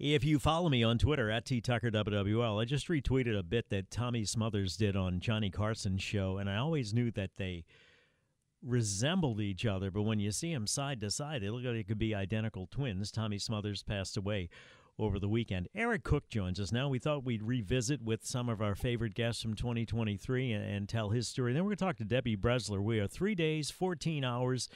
If 0.00 0.24
you 0.24 0.38
follow 0.38 0.70
me 0.70 0.82
on 0.82 0.96
Twitter 0.96 1.30
at 1.30 1.44
TTuckerWWL, 1.44 2.58
I 2.58 2.64
just 2.64 2.88
retweeted 2.88 3.38
a 3.38 3.42
bit 3.42 3.68
that 3.68 3.90
Tommy 3.90 4.24
Smothers 4.24 4.78
did 4.78 4.96
on 4.96 5.20
Johnny 5.20 5.50
Carson's 5.50 6.02
show, 6.02 6.38
and 6.38 6.48
I 6.48 6.56
always 6.56 6.94
knew 6.94 7.10
that 7.10 7.32
they 7.36 7.66
resembled 8.62 9.42
each 9.42 9.66
other, 9.66 9.90
but 9.90 10.04
when 10.04 10.18
you 10.18 10.32
see 10.32 10.54
them 10.54 10.66
side 10.66 11.02
to 11.02 11.10
side, 11.10 11.42
they 11.42 11.50
look 11.50 11.64
like 11.64 11.74
they 11.74 11.82
could 11.82 11.98
be 11.98 12.14
identical 12.14 12.66
twins. 12.66 13.10
Tommy 13.10 13.38
Smothers 13.38 13.82
passed 13.82 14.16
away 14.16 14.48
over 14.98 15.18
the 15.18 15.28
weekend. 15.28 15.68
Eric 15.74 16.02
Cook 16.02 16.30
joins 16.30 16.58
us 16.58 16.72
now. 16.72 16.88
We 16.88 16.98
thought 16.98 17.26
we'd 17.26 17.42
revisit 17.42 18.00
with 18.00 18.24
some 18.24 18.48
of 18.48 18.62
our 18.62 18.74
favorite 18.74 19.12
guests 19.12 19.42
from 19.42 19.52
2023 19.52 20.50
and, 20.50 20.64
and 20.64 20.88
tell 20.88 21.10
his 21.10 21.28
story. 21.28 21.52
Then 21.52 21.62
we're 21.64 21.72
going 21.72 21.76
to 21.76 21.84
talk 21.84 21.96
to 21.98 22.04
Debbie 22.04 22.38
Bresler. 22.38 22.82
We 22.82 23.00
are 23.00 23.06
three 23.06 23.34
days, 23.34 23.70
14 23.70 24.24
hours, 24.24 24.70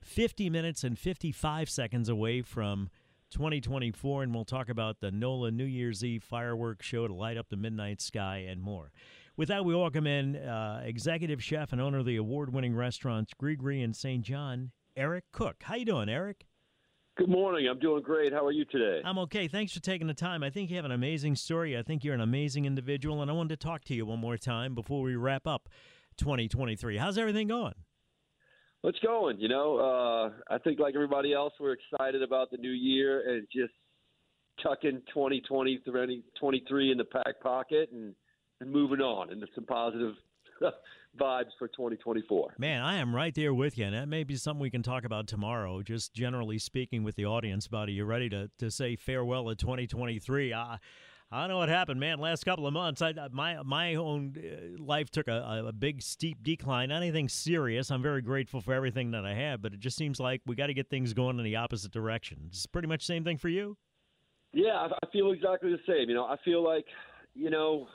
50 0.00 0.48
minutes, 0.48 0.82
and 0.82 0.98
55 0.98 1.68
seconds 1.68 2.08
away 2.08 2.40
from 2.40 2.88
2024, 3.32 4.22
and 4.22 4.34
we'll 4.34 4.44
talk 4.44 4.68
about 4.68 5.00
the 5.00 5.10
NOLA 5.10 5.50
New 5.50 5.64
Year's 5.64 6.04
Eve 6.04 6.22
fireworks 6.22 6.86
show 6.86 7.08
to 7.08 7.14
light 7.14 7.36
up 7.36 7.48
the 7.48 7.56
midnight 7.56 8.00
sky 8.00 8.46
and 8.48 8.62
more. 8.62 8.92
With 9.36 9.48
that, 9.48 9.64
we 9.64 9.74
welcome 9.74 10.06
in 10.06 10.36
uh, 10.36 10.82
executive 10.84 11.42
chef 11.42 11.72
and 11.72 11.80
owner 11.80 11.98
of 11.98 12.04
the 12.04 12.16
award-winning 12.16 12.76
restaurants 12.76 13.32
Gris-Gris 13.36 13.82
and 13.82 13.96
St. 13.96 14.22
John, 14.22 14.70
Eric 14.96 15.24
Cook. 15.32 15.62
How 15.62 15.76
you 15.76 15.86
doing, 15.86 16.10
Eric? 16.10 16.44
Good 17.16 17.30
morning. 17.30 17.66
I'm 17.68 17.78
doing 17.78 18.02
great. 18.02 18.32
How 18.32 18.44
are 18.44 18.52
you 18.52 18.66
today? 18.66 19.00
I'm 19.04 19.18
okay. 19.18 19.48
Thanks 19.48 19.72
for 19.72 19.80
taking 19.80 20.06
the 20.06 20.14
time. 20.14 20.42
I 20.42 20.50
think 20.50 20.70
you 20.70 20.76
have 20.76 20.84
an 20.84 20.92
amazing 20.92 21.36
story. 21.36 21.76
I 21.76 21.82
think 21.82 22.04
you're 22.04 22.14
an 22.14 22.20
amazing 22.20 22.66
individual, 22.66 23.22
and 23.22 23.30
I 23.30 23.34
wanted 23.34 23.60
to 23.60 23.66
talk 23.66 23.84
to 23.84 23.94
you 23.94 24.06
one 24.06 24.18
more 24.18 24.36
time 24.36 24.74
before 24.74 25.02
we 25.02 25.16
wrap 25.16 25.46
up 25.46 25.68
2023. 26.18 26.98
How's 26.98 27.18
everything 27.18 27.48
going? 27.48 27.74
It's 28.84 28.98
going. 28.98 29.38
You 29.38 29.48
know, 29.48 29.78
uh, 29.78 30.54
I 30.54 30.58
think 30.58 30.80
like 30.80 30.94
everybody 30.94 31.32
else, 31.32 31.52
we're 31.60 31.74
excited 31.74 32.22
about 32.22 32.50
the 32.50 32.56
new 32.56 32.70
year 32.70 33.28
and 33.28 33.46
just 33.52 33.72
tucking 34.62 35.02
2020 35.12 35.80
23 36.38 36.92
in 36.92 36.98
the 36.98 37.04
back 37.04 37.40
pocket 37.42 37.90
and, 37.92 38.14
and 38.60 38.70
moving 38.70 39.00
on 39.00 39.32
into 39.32 39.46
some 39.54 39.64
positive 39.64 40.14
vibes 41.20 41.50
for 41.58 41.68
2024. 41.68 42.54
Man, 42.58 42.82
I 42.82 42.96
am 42.96 43.14
right 43.14 43.34
there 43.34 43.54
with 43.54 43.78
you, 43.78 43.84
and 43.84 43.94
that 43.94 44.08
may 44.08 44.24
be 44.24 44.36
something 44.36 44.60
we 44.60 44.70
can 44.70 44.82
talk 44.82 45.04
about 45.04 45.26
tomorrow. 45.26 45.82
Just 45.82 46.14
generally 46.14 46.58
speaking 46.58 47.04
with 47.04 47.16
the 47.16 47.26
audience 47.26 47.66
about 47.66 47.88
are 47.88 47.92
you 47.92 48.04
ready 48.04 48.28
to, 48.30 48.50
to 48.58 48.70
say 48.70 48.96
farewell 48.96 49.48
to 49.48 49.54
2023? 49.54 50.52
Uh, 50.52 50.76
I 51.32 51.40
don't 51.40 51.48
know 51.48 51.56
what 51.56 51.70
happened, 51.70 51.98
man. 51.98 52.18
Last 52.18 52.44
couple 52.44 52.66
of 52.66 52.74
months, 52.74 53.00
I, 53.00 53.14
my 53.30 53.62
my 53.62 53.94
own 53.94 54.36
uh, 54.36 54.82
life 54.82 55.08
took 55.08 55.28
a, 55.28 55.64
a 55.66 55.72
big 55.72 56.02
steep 56.02 56.42
decline. 56.42 56.90
Not 56.90 56.96
anything 56.96 57.26
serious. 57.26 57.90
I'm 57.90 58.02
very 58.02 58.20
grateful 58.20 58.60
for 58.60 58.74
everything 58.74 59.12
that 59.12 59.24
I 59.24 59.32
have, 59.32 59.62
but 59.62 59.72
it 59.72 59.80
just 59.80 59.96
seems 59.96 60.20
like 60.20 60.42
we 60.44 60.54
got 60.54 60.66
to 60.66 60.74
get 60.74 60.90
things 60.90 61.14
going 61.14 61.38
in 61.38 61.44
the 61.44 61.56
opposite 61.56 61.90
direction. 61.90 62.38
It's 62.48 62.66
pretty 62.66 62.86
much 62.86 63.00
the 63.00 63.06
same 63.06 63.24
thing 63.24 63.38
for 63.38 63.48
you. 63.48 63.78
Yeah, 64.52 64.88
I 65.02 65.06
feel 65.10 65.30
exactly 65.30 65.70
the 65.70 65.80
same. 65.86 66.10
You 66.10 66.14
know, 66.14 66.26
I 66.26 66.36
feel 66.44 66.62
like, 66.62 66.84
you 67.34 67.48
know, 67.48 67.88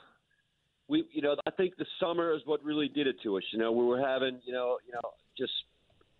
we, 0.87 1.05
you 1.11 1.21
know, 1.21 1.35
I 1.45 1.51
think 1.51 1.77
the 1.77 1.85
summer 1.99 2.33
is 2.33 2.41
what 2.45 2.63
really 2.63 2.87
did 2.87 3.05
it 3.05 3.17
to 3.21 3.37
us. 3.37 3.43
You 3.53 3.59
know, 3.59 3.71
we 3.71 3.85
were 3.85 3.99
having, 3.99 4.39
you 4.45 4.53
know, 4.53 4.79
you 4.87 4.93
know, 4.93 5.11
just, 5.37 5.53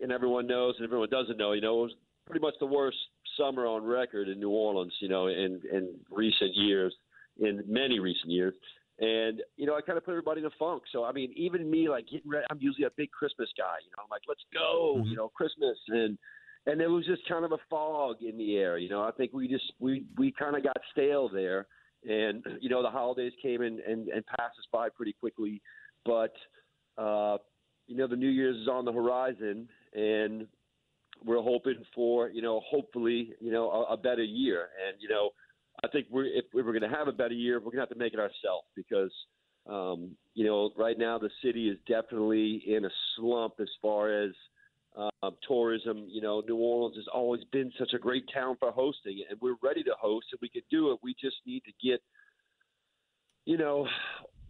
and 0.00 0.12
everyone 0.12 0.46
knows, 0.46 0.76
and 0.78 0.84
everyone 0.84 1.08
doesn't 1.10 1.36
know. 1.36 1.52
You 1.52 1.62
know, 1.62 1.80
it 1.80 1.82
was 1.82 1.94
pretty 2.26 2.40
much 2.40 2.54
the 2.60 2.66
worst 2.66 2.98
summer 3.36 3.66
on 3.66 3.82
record 3.82 4.28
in 4.28 4.38
New 4.38 4.50
Orleans. 4.50 4.92
You 5.00 5.08
know, 5.08 5.26
in 5.26 5.60
in 5.72 5.94
recent 6.12 6.54
years 6.54 6.94
in 7.38 7.62
many 7.66 7.98
recent 7.98 8.30
years. 8.30 8.54
And, 9.00 9.42
you 9.56 9.66
know, 9.66 9.76
I 9.76 9.80
kind 9.80 9.96
of 9.96 10.04
put 10.04 10.10
everybody 10.10 10.40
in 10.40 10.46
a 10.46 10.50
funk. 10.58 10.82
So, 10.92 11.04
I 11.04 11.12
mean, 11.12 11.32
even 11.36 11.70
me, 11.70 11.88
like, 11.88 12.06
getting 12.10 12.30
ready, 12.30 12.44
I'm 12.50 12.58
usually 12.60 12.86
a 12.86 12.90
big 12.96 13.10
Christmas 13.12 13.48
guy. 13.56 13.76
You 13.84 13.90
know, 13.96 14.02
I'm 14.02 14.10
like, 14.10 14.22
let's 14.26 14.40
go, 14.52 14.96
mm-hmm. 14.96 15.06
you 15.06 15.16
know, 15.16 15.28
Christmas. 15.28 15.76
And, 15.88 16.18
and 16.66 16.80
it 16.80 16.88
was 16.88 17.06
just 17.06 17.22
kind 17.28 17.44
of 17.44 17.52
a 17.52 17.58
fog 17.70 18.16
in 18.22 18.36
the 18.36 18.56
air. 18.56 18.76
You 18.76 18.88
know, 18.88 19.02
I 19.02 19.12
think 19.12 19.32
we 19.32 19.46
just, 19.46 19.72
we, 19.78 20.04
we 20.16 20.32
kind 20.32 20.56
of 20.56 20.64
got 20.64 20.76
stale 20.90 21.28
there. 21.28 21.66
And, 22.08 22.44
you 22.60 22.68
know, 22.68 22.82
the 22.82 22.90
holidays 22.90 23.32
came 23.40 23.62
and, 23.62 23.78
and, 23.80 24.08
and 24.08 24.26
passed 24.26 24.58
us 24.58 24.66
by 24.72 24.88
pretty 24.88 25.12
quickly. 25.12 25.62
But, 26.04 26.34
uh, 26.96 27.38
you 27.86 27.96
know, 27.96 28.08
the 28.08 28.16
New 28.16 28.28
Year's 28.28 28.56
is 28.56 28.68
on 28.68 28.84
the 28.84 28.92
horizon. 28.92 29.68
And, 29.94 30.48
we're 31.24 31.42
hoping 31.42 31.84
for, 31.94 32.30
you 32.30 32.42
know, 32.42 32.60
hopefully, 32.64 33.32
you 33.40 33.50
know, 33.50 33.70
a, 33.70 33.94
a 33.94 33.96
better 33.96 34.22
year. 34.22 34.68
And, 34.86 34.96
you 35.00 35.08
know, 35.08 35.30
I 35.84 35.88
think 35.88 36.06
we're 36.10 36.26
if 36.26 36.46
we 36.52 36.60
are 36.60 36.64
going 36.64 36.80
to 36.82 36.88
have 36.88 37.08
a 37.08 37.12
better 37.12 37.34
year, 37.34 37.58
we're 37.58 37.66
going 37.66 37.76
to 37.76 37.82
have 37.82 37.88
to 37.90 37.98
make 37.98 38.12
it 38.12 38.18
ourselves 38.18 38.66
because 38.74 39.12
um, 39.68 40.16
you 40.34 40.44
know 40.44 40.70
right 40.76 40.98
now 40.98 41.18
the 41.18 41.30
city 41.42 41.68
is 41.68 41.78
definitely 41.86 42.62
in 42.66 42.84
a 42.84 42.90
slump 43.16 43.54
as 43.60 43.68
far 43.80 44.24
as 44.24 44.30
uh, 44.96 45.30
tourism. 45.46 46.06
You 46.08 46.20
know, 46.20 46.42
New 46.46 46.56
Orleans 46.56 46.96
has 46.96 47.06
always 47.12 47.42
been 47.52 47.72
such 47.78 47.92
a 47.94 47.98
great 47.98 48.24
town 48.32 48.56
for 48.58 48.72
hosting, 48.72 49.22
and 49.28 49.38
we're 49.40 49.56
ready 49.62 49.82
to 49.84 49.92
host, 50.00 50.26
and 50.32 50.38
we 50.42 50.48
can 50.48 50.62
do 50.70 50.92
it. 50.92 50.98
We 51.02 51.14
just 51.20 51.36
need 51.46 51.62
to 51.64 51.72
get 51.88 52.00
you 53.44 53.56
know 53.56 53.86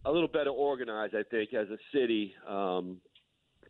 a 0.06 0.10
little 0.10 0.28
better 0.28 0.50
organized. 0.50 1.15
I 1.15 1.25
think 1.31 1.53
as 1.55 1.69
a 1.69 1.78
city. 1.93 2.34
Um, 2.49 3.00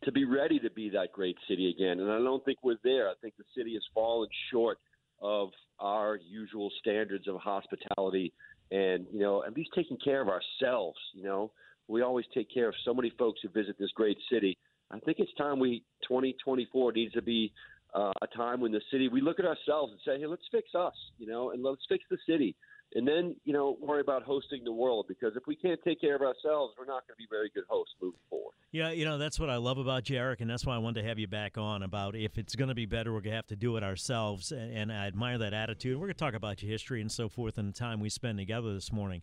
to 0.05 0.13
be 0.13 0.25
ready 0.25 0.61
to 0.61 0.71
be 0.71 0.89
that 0.91 1.11
great 1.13 1.37
city 1.49 1.71
again. 1.71 1.99
And 1.99 2.09
I 2.09 2.19
don't 2.19 2.45
think 2.45 2.59
we're 2.63 2.79
there. 2.85 3.09
I 3.09 3.15
think 3.21 3.35
the 3.37 3.43
city 3.57 3.75
has 3.75 3.83
fallen 3.93 4.29
short 4.53 4.79
of 5.21 5.51
our 5.81 6.17
usual 6.17 6.71
standards 6.81 7.29
of 7.29 7.37
hospitality 7.37 8.33
and 8.71 9.07
you 9.13 9.21
know 9.21 9.43
at 9.45 9.55
least 9.55 9.71
taking 9.75 9.97
care 10.03 10.21
of 10.21 10.29
ourselves 10.29 10.99
you 11.15 11.23
know? 11.25 11.51
We 11.89 12.03
always 12.03 12.27
take 12.35 12.53
care 12.53 12.69
of 12.69 12.75
so 12.85 12.93
many 12.93 13.11
folks 13.19 13.41
who 13.43 13.49
visit 13.49 13.79
this 13.79 13.91
great 13.95 14.19
city. 14.31 14.59
I 14.91 14.99
think 15.01 15.19
it's 15.21 15.33
time 15.39 15.59
we 15.59 15.83
2024 16.07 16.93
needs 16.93 17.15
to 17.15 17.23
be 17.23 17.51
uh, 17.95 18.13
a 18.21 18.27
time 18.37 18.61
when 18.61 18.73
the 18.73 18.83
city 18.91 19.09
we 19.09 19.21
look 19.21 19.39
at 19.39 19.47
ourselves 19.47 19.93
and 19.93 20.01
say 20.05 20.21
hey 20.21 20.27
let's 20.27 20.43
fix 20.53 20.75
us 20.75 20.95
you 21.19 21.27
know 21.27 21.51
and 21.53 21.63
let's 21.63 21.81
fix 21.89 22.05
the 22.11 22.19
city 22.29 22.55
and 22.95 23.07
then 23.07 23.37
you 23.45 23.53
know 23.53 23.77
worry 23.81 24.01
about 24.01 24.23
hosting 24.23 24.65
the 24.65 24.73
world 24.73 25.07
because 25.09 25.37
if 25.37 25.47
we 25.47 25.55
can't 25.55 25.81
take 25.85 26.01
care 26.01 26.17
of 26.17 26.23
ourselves, 26.23 26.75
we're 26.79 26.87
not 26.87 27.07
going 27.07 27.15
to 27.15 27.19
be 27.19 27.27
very 27.31 27.51
good 27.55 27.65
hosts 27.69 27.95
moving 28.01 28.21
forward. 28.31 28.53
Yeah, 28.73 28.91
you 28.91 29.05
know 29.05 29.19
that's 29.19 29.39
what 29.39 29.51
I 29.51 29.57
love 29.57 29.79
about 29.79 30.05
Jarek, 30.05 30.41
and 30.41 30.49
that's 30.51 30.65
why 30.65 30.75
I 30.75 30.79
wanted 30.79 31.03
to 31.03 31.09
have 31.09 31.19
you 31.19 31.27
back 31.27 31.59
on 31.59 31.83
about 31.83 32.15
if 32.17 32.39
it's 32.39 32.55
going 32.55 32.69
to 32.69 32.75
be 32.75 32.87
better, 32.87 33.13
we're 33.13 33.21
going 33.21 33.33
to 33.33 33.37
have 33.37 33.47
to 33.49 33.57
do 33.57 33.77
it 33.77 33.83
ourselves, 33.83 34.53
and, 34.53 34.73
and 34.73 34.93
I 34.93 35.07
admire 35.07 35.39
that 35.39 35.55
attitude. 35.55 35.97
We're 35.97 36.07
going 36.07 36.15
to 36.15 36.25
talk 36.25 36.35
about 36.35 36.63
your 36.63 36.71
history 36.71 37.01
and 37.01 37.11
so 37.11 37.29
forth 37.29 37.59
and 37.59 37.69
the 37.69 37.79
time 37.79 38.01
we 38.01 38.09
spend 38.09 38.39
together 38.39 38.73
this 38.75 38.93
morning. 38.93 39.23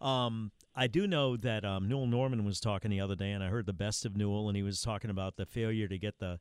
Um, 0.00 0.50
I 0.74 0.88
do 0.88 1.06
know 1.06 1.36
that 1.36 1.64
um, 1.64 1.88
Newell 1.88 2.06
Normand 2.06 2.44
was 2.44 2.60
talking 2.60 2.90
the 2.90 3.00
other 3.00 3.14
day, 3.14 3.30
and 3.30 3.44
I 3.44 3.48
heard 3.48 3.66
the 3.66 3.72
best 3.72 4.04
of 4.04 4.16
Newell, 4.16 4.48
and 4.48 4.56
he 4.56 4.62
was 4.62 4.80
talking 4.80 5.10
about 5.10 5.36
the 5.36 5.46
failure 5.46 5.86
to 5.86 5.98
get 5.98 6.18
the 6.18 6.40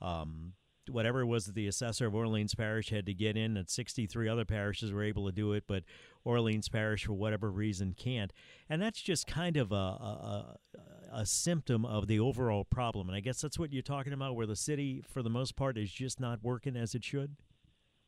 um, 0.00 0.54
whatever 0.90 1.20
it 1.20 1.26
was 1.26 1.46
that 1.46 1.54
the 1.54 1.66
assessor 1.66 2.06
of 2.06 2.14
Orleans 2.14 2.54
Parish 2.54 2.90
had 2.90 3.06
to 3.06 3.14
get 3.14 3.36
in, 3.36 3.54
that 3.54 3.70
63 3.70 4.28
other 4.28 4.44
parishes 4.44 4.92
were 4.92 5.02
able 5.02 5.26
to 5.26 5.32
do 5.32 5.52
it, 5.52 5.64
but 5.66 5.84
Orleans 6.24 6.68
Parish, 6.68 7.06
for 7.06 7.12
whatever 7.12 7.50
reason, 7.50 7.94
can't. 7.96 8.32
And 8.68 8.80
that's 8.80 9.00
just 9.00 9.26
kind 9.26 9.56
of 9.56 9.72
a, 9.72 9.74
a, 9.74 10.56
a, 11.12 11.26
symptom 11.26 11.84
of 11.84 12.06
the 12.06 12.20
overall 12.20 12.64
problem. 12.64 13.08
And 13.08 13.16
I 13.16 13.20
guess 13.20 13.40
that's 13.40 13.58
what 13.58 13.72
you're 13.72 13.82
talking 13.82 14.12
about, 14.12 14.34
where 14.34 14.46
the 14.46 14.56
city, 14.56 15.02
for 15.08 15.22
the 15.22 15.30
most 15.30 15.56
part, 15.56 15.78
is 15.78 15.90
just 15.90 16.20
not 16.20 16.40
working 16.42 16.76
as 16.76 16.94
it 16.94 17.04
should. 17.04 17.36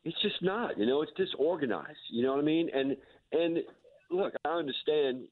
It's 0.05 0.21
just 0.23 0.43
not. 0.43 0.79
You 0.79 0.87
know, 0.87 1.03
it's 1.03 1.13
disorganized. 1.17 1.99
You 2.11 2.23
know 2.23 2.33
what 2.33 2.41
I 2.41 2.45
mean? 2.45 2.71
And 2.73 2.97
and 3.33 3.59
look, 4.11 4.33
I 4.45 4.49
understand. 4.51 5.27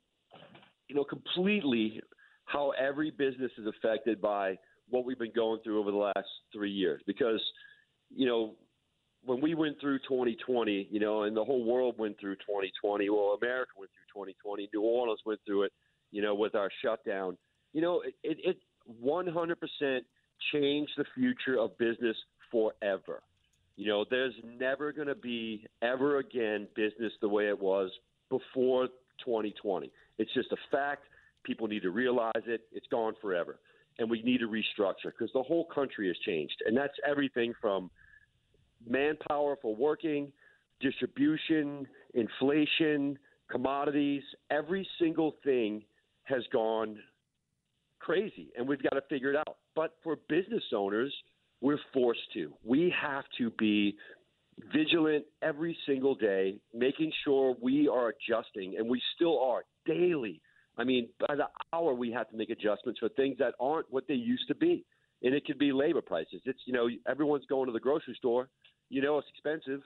You 0.88 0.94
know, 0.94 1.04
completely 1.04 2.00
how 2.44 2.72
every 2.78 3.10
business 3.10 3.50
is 3.58 3.66
affected 3.66 4.20
by 4.20 4.56
what 4.90 5.04
we've 5.04 5.18
been 5.18 5.32
going 5.34 5.60
through 5.62 5.80
over 5.80 5.90
the 5.90 5.96
last 5.96 6.28
three 6.52 6.70
years 6.70 7.02
because, 7.06 7.40
you 8.14 8.26
know, 8.26 8.54
when 9.24 9.40
we 9.40 9.54
went 9.54 9.80
through 9.80 9.98
2020, 10.00 10.88
you 10.90 11.00
know, 11.00 11.24
and 11.24 11.36
the 11.36 11.44
whole 11.44 11.64
world 11.64 11.96
went 11.98 12.18
through 12.20 12.36
2020, 12.36 13.10
well, 13.10 13.36
America 13.42 13.72
went 13.76 13.90
through 13.90 14.24
2020, 14.24 14.70
New 14.72 14.82
Orleans 14.82 15.20
went 15.26 15.40
through 15.44 15.64
it, 15.64 15.72
you 16.12 16.22
know, 16.22 16.34
with 16.34 16.54
our 16.54 16.70
shutdown. 16.82 17.36
You 17.72 17.80
know, 17.82 18.02
it, 18.02 18.14
it, 18.22 18.38
it 18.44 18.58
100% 19.04 20.00
changed 20.52 20.92
the 20.96 21.04
future 21.14 21.58
of 21.58 21.76
business 21.76 22.16
forever. 22.52 23.22
You 23.76 23.88
know, 23.88 24.04
there's 24.08 24.34
never 24.58 24.92
going 24.92 25.08
to 25.08 25.16
be 25.16 25.66
ever 25.82 26.18
again 26.18 26.68
business 26.76 27.12
the 27.20 27.28
way 27.28 27.48
it 27.48 27.60
was 27.60 27.90
before 28.30 28.86
2020. 29.24 29.90
It's 30.18 30.32
just 30.34 30.52
a 30.52 30.56
fact. 30.70 31.02
People 31.42 31.66
need 31.66 31.82
to 31.82 31.90
realize 31.90 32.32
it. 32.46 32.62
It's 32.72 32.86
gone 32.90 33.14
forever 33.20 33.58
and 33.98 34.10
we 34.10 34.22
need 34.22 34.38
to 34.38 34.48
restructure 34.48 35.06
because 35.06 35.30
the 35.32 35.42
whole 35.42 35.66
country 35.66 36.08
has 36.08 36.16
changed. 36.24 36.62
And 36.66 36.76
that's 36.76 36.94
everything 37.08 37.54
from 37.60 37.90
manpower 38.86 39.56
for 39.60 39.74
working, 39.74 40.32
distribution, 40.80 41.86
inflation, 42.14 43.18
commodities. 43.50 44.22
Every 44.50 44.86
single 44.98 45.36
thing 45.44 45.82
has 46.24 46.42
gone 46.52 46.98
crazy, 48.00 48.50
and 48.56 48.68
we've 48.68 48.82
got 48.82 48.94
to 48.94 49.02
figure 49.08 49.30
it 49.30 49.36
out. 49.36 49.56
But 49.74 49.94
for 50.02 50.16
business 50.28 50.62
owners, 50.74 51.12
we're 51.60 51.78
forced 51.92 52.32
to. 52.34 52.52
We 52.64 52.92
have 53.00 53.24
to 53.38 53.50
be 53.58 53.96
vigilant 54.72 55.24
every 55.42 55.76
single 55.86 56.14
day, 56.14 56.58
making 56.74 57.12
sure 57.24 57.56
we 57.60 57.88
are 57.88 58.12
adjusting, 58.12 58.76
and 58.78 58.88
we 58.88 59.00
still 59.14 59.40
are 59.40 59.64
daily 59.86 60.40
I 60.78 60.84
mean, 60.84 61.08
by 61.26 61.36
the 61.36 61.46
hour, 61.72 61.94
we 61.94 62.10
have 62.12 62.28
to 62.30 62.36
make 62.36 62.50
adjustments 62.50 63.00
for 63.00 63.08
things 63.10 63.38
that 63.38 63.54
aren't 63.58 63.90
what 63.90 64.06
they 64.08 64.14
used 64.14 64.48
to 64.48 64.54
be. 64.54 64.84
And 65.22 65.34
it 65.34 65.46
could 65.46 65.58
be 65.58 65.72
labor 65.72 66.02
prices. 66.02 66.42
It's, 66.44 66.58
you 66.66 66.74
know, 66.74 66.88
everyone's 67.08 67.46
going 67.46 67.66
to 67.66 67.72
the 67.72 67.80
grocery 67.80 68.14
store. 68.18 68.48
You 68.90 69.00
know, 69.00 69.18
it's 69.18 69.28
expensive. 69.34 69.80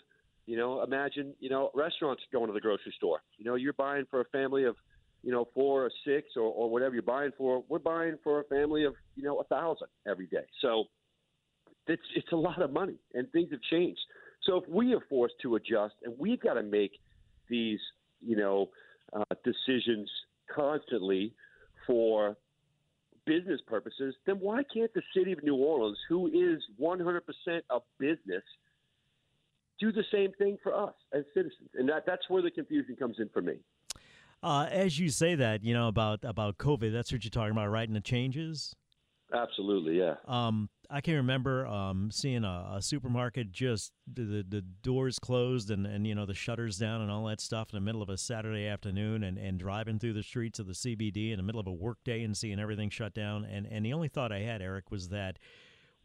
You 0.47 0.57
know, 0.57 0.83
imagine 0.83 1.33
you 1.39 1.49
know 1.49 1.71
restaurants 1.75 2.23
going 2.33 2.49
to 2.49 2.53
the 2.53 2.61
grocery 2.61 2.93
store. 2.97 3.23
You 3.39 3.45
know, 3.45 3.55
you're 3.55 3.73
buying 3.73 4.05
for 4.11 4.21
a 4.21 4.25
family 4.27 4.65
of 4.65 4.75
you 5.23 5.31
know 5.31 5.47
four 5.55 5.85
or 5.85 5.91
six 6.05 6.29
or, 6.35 6.43
or 6.43 6.69
whatever 6.69 6.95
you're 6.95 7.03
buying 7.03 7.31
for. 7.39 7.63
We're 7.69 7.79
buying 7.79 8.17
for 8.25 8.41
a 8.41 8.45
family 8.45 8.85
of 8.85 8.95
you 9.15 9.23
know 9.23 9.39
a 9.39 9.45
thousand 9.45 9.87
every 10.09 10.27
day. 10.27 10.45
So 10.61 10.85
it's 11.87 12.03
it's 12.17 12.33
a 12.33 12.37
lot 12.37 12.61
of 12.63 12.73
money, 12.73 12.97
and 13.15 13.31
things 13.31 13.51
have 13.53 13.61
changed. 13.71 14.01
So 14.43 14.57
if 14.57 14.69
we 14.69 14.93
are 14.95 15.01
forced 15.09 15.35
to 15.43 15.55
adjust, 15.55 15.95
and 16.03 16.15
we've 16.19 16.41
got 16.41 16.55
to 16.55 16.65
make 16.65 16.93
these 17.49 17.79
you 18.21 18.37
know 18.37 18.71
uh, 19.13 19.23
decisions 19.45 20.11
constantly 20.55 21.35
for 21.87 22.37
business 23.27 23.61
purposes, 23.67 24.15
then 24.27 24.37
why 24.37 24.63
can't 24.75 24.93
the 24.95 25.03
city 25.17 25.33
of 25.33 25.43
New 25.43 25.57
Orleans, 25.57 25.99
who 26.09 26.27
is 26.29 26.63
100% 26.81 27.21
a 27.71 27.79
business, 27.99 28.43
do 29.79 29.93
the 29.93 30.05
same 30.13 30.33
thing 30.39 30.59
for 30.63 30.75
us 30.75 30.95
as 31.13 31.25
citizens? 31.35 31.71
And 31.75 31.89
that, 31.89 32.05
that's 32.07 32.29
where 32.29 32.43
the 32.43 32.51
confusion 32.51 32.97
comes 32.97 33.17
in 33.19 33.29
for 33.33 33.43
me. 33.43 33.55
Uh, 34.43 34.67
as 34.71 34.99
you 34.99 35.11
say 35.11 35.35
that, 35.35 35.63
you 35.63 35.75
know 35.75 35.89
about 35.89 36.25
about 36.25 36.57
COVID, 36.57 36.93
that's 36.93 37.13
what 37.13 37.25
you're 37.25 37.31
talking 37.31 37.53
about, 37.53 37.69
right? 37.69 37.87
And 37.87 37.95
the 37.95 38.01
changes. 38.01 38.75
Absolutely, 39.33 39.99
yeah. 39.99 40.15
Um, 40.27 40.69
I 40.93 41.01
can 41.01 41.15
remember 41.15 41.67
um, 41.69 42.11
seeing 42.11 42.43
a, 42.43 42.73
a, 42.75 42.83
supermarket 42.83 43.53
just 43.53 43.93
the, 44.13 44.23
the, 44.23 44.47
the 44.49 44.61
doors 44.61 45.21
closed 45.21 45.71
and, 45.71 45.87
and 45.87 46.05
you 46.05 46.17
know 46.17 46.27
the 46.27 46.35
shutters 46.35 46.79
down 46.79 47.01
and 47.01 47.11
all 47.11 47.25
that 47.27 47.41
stuff 47.41 47.69
in 47.73 47.77
the 47.77 47.81
middle 47.81 48.03
of 48.03 48.09
a 48.09 48.19
Saturday 48.19 48.67
afternoon 48.67 49.23
and, 49.23 49.39
and 49.39 49.61
driving 49.61 50.01
through 50.01 50.15
the 50.15 50.23
streets 50.25 50.59
of 50.59 50.67
the 50.67 50.73
CBD 50.73 51.31
in 51.31 51.37
the 51.37 51.45
middle 51.45 51.61
of 51.61 51.69
a 51.69 51.73
workday 51.73 52.25
and 52.25 52.37
seeing 52.37 52.59
everything 52.59 52.91
shut 52.91 53.15
down 53.15 53.45
and 53.45 53.67
and 53.67 53.87
the 53.87 53.93
only 53.93 54.09
thought 54.09 54.33
I 54.33 54.41
had 54.41 54.61
Eric 54.61 54.91
was 54.91 55.11
that 55.11 55.39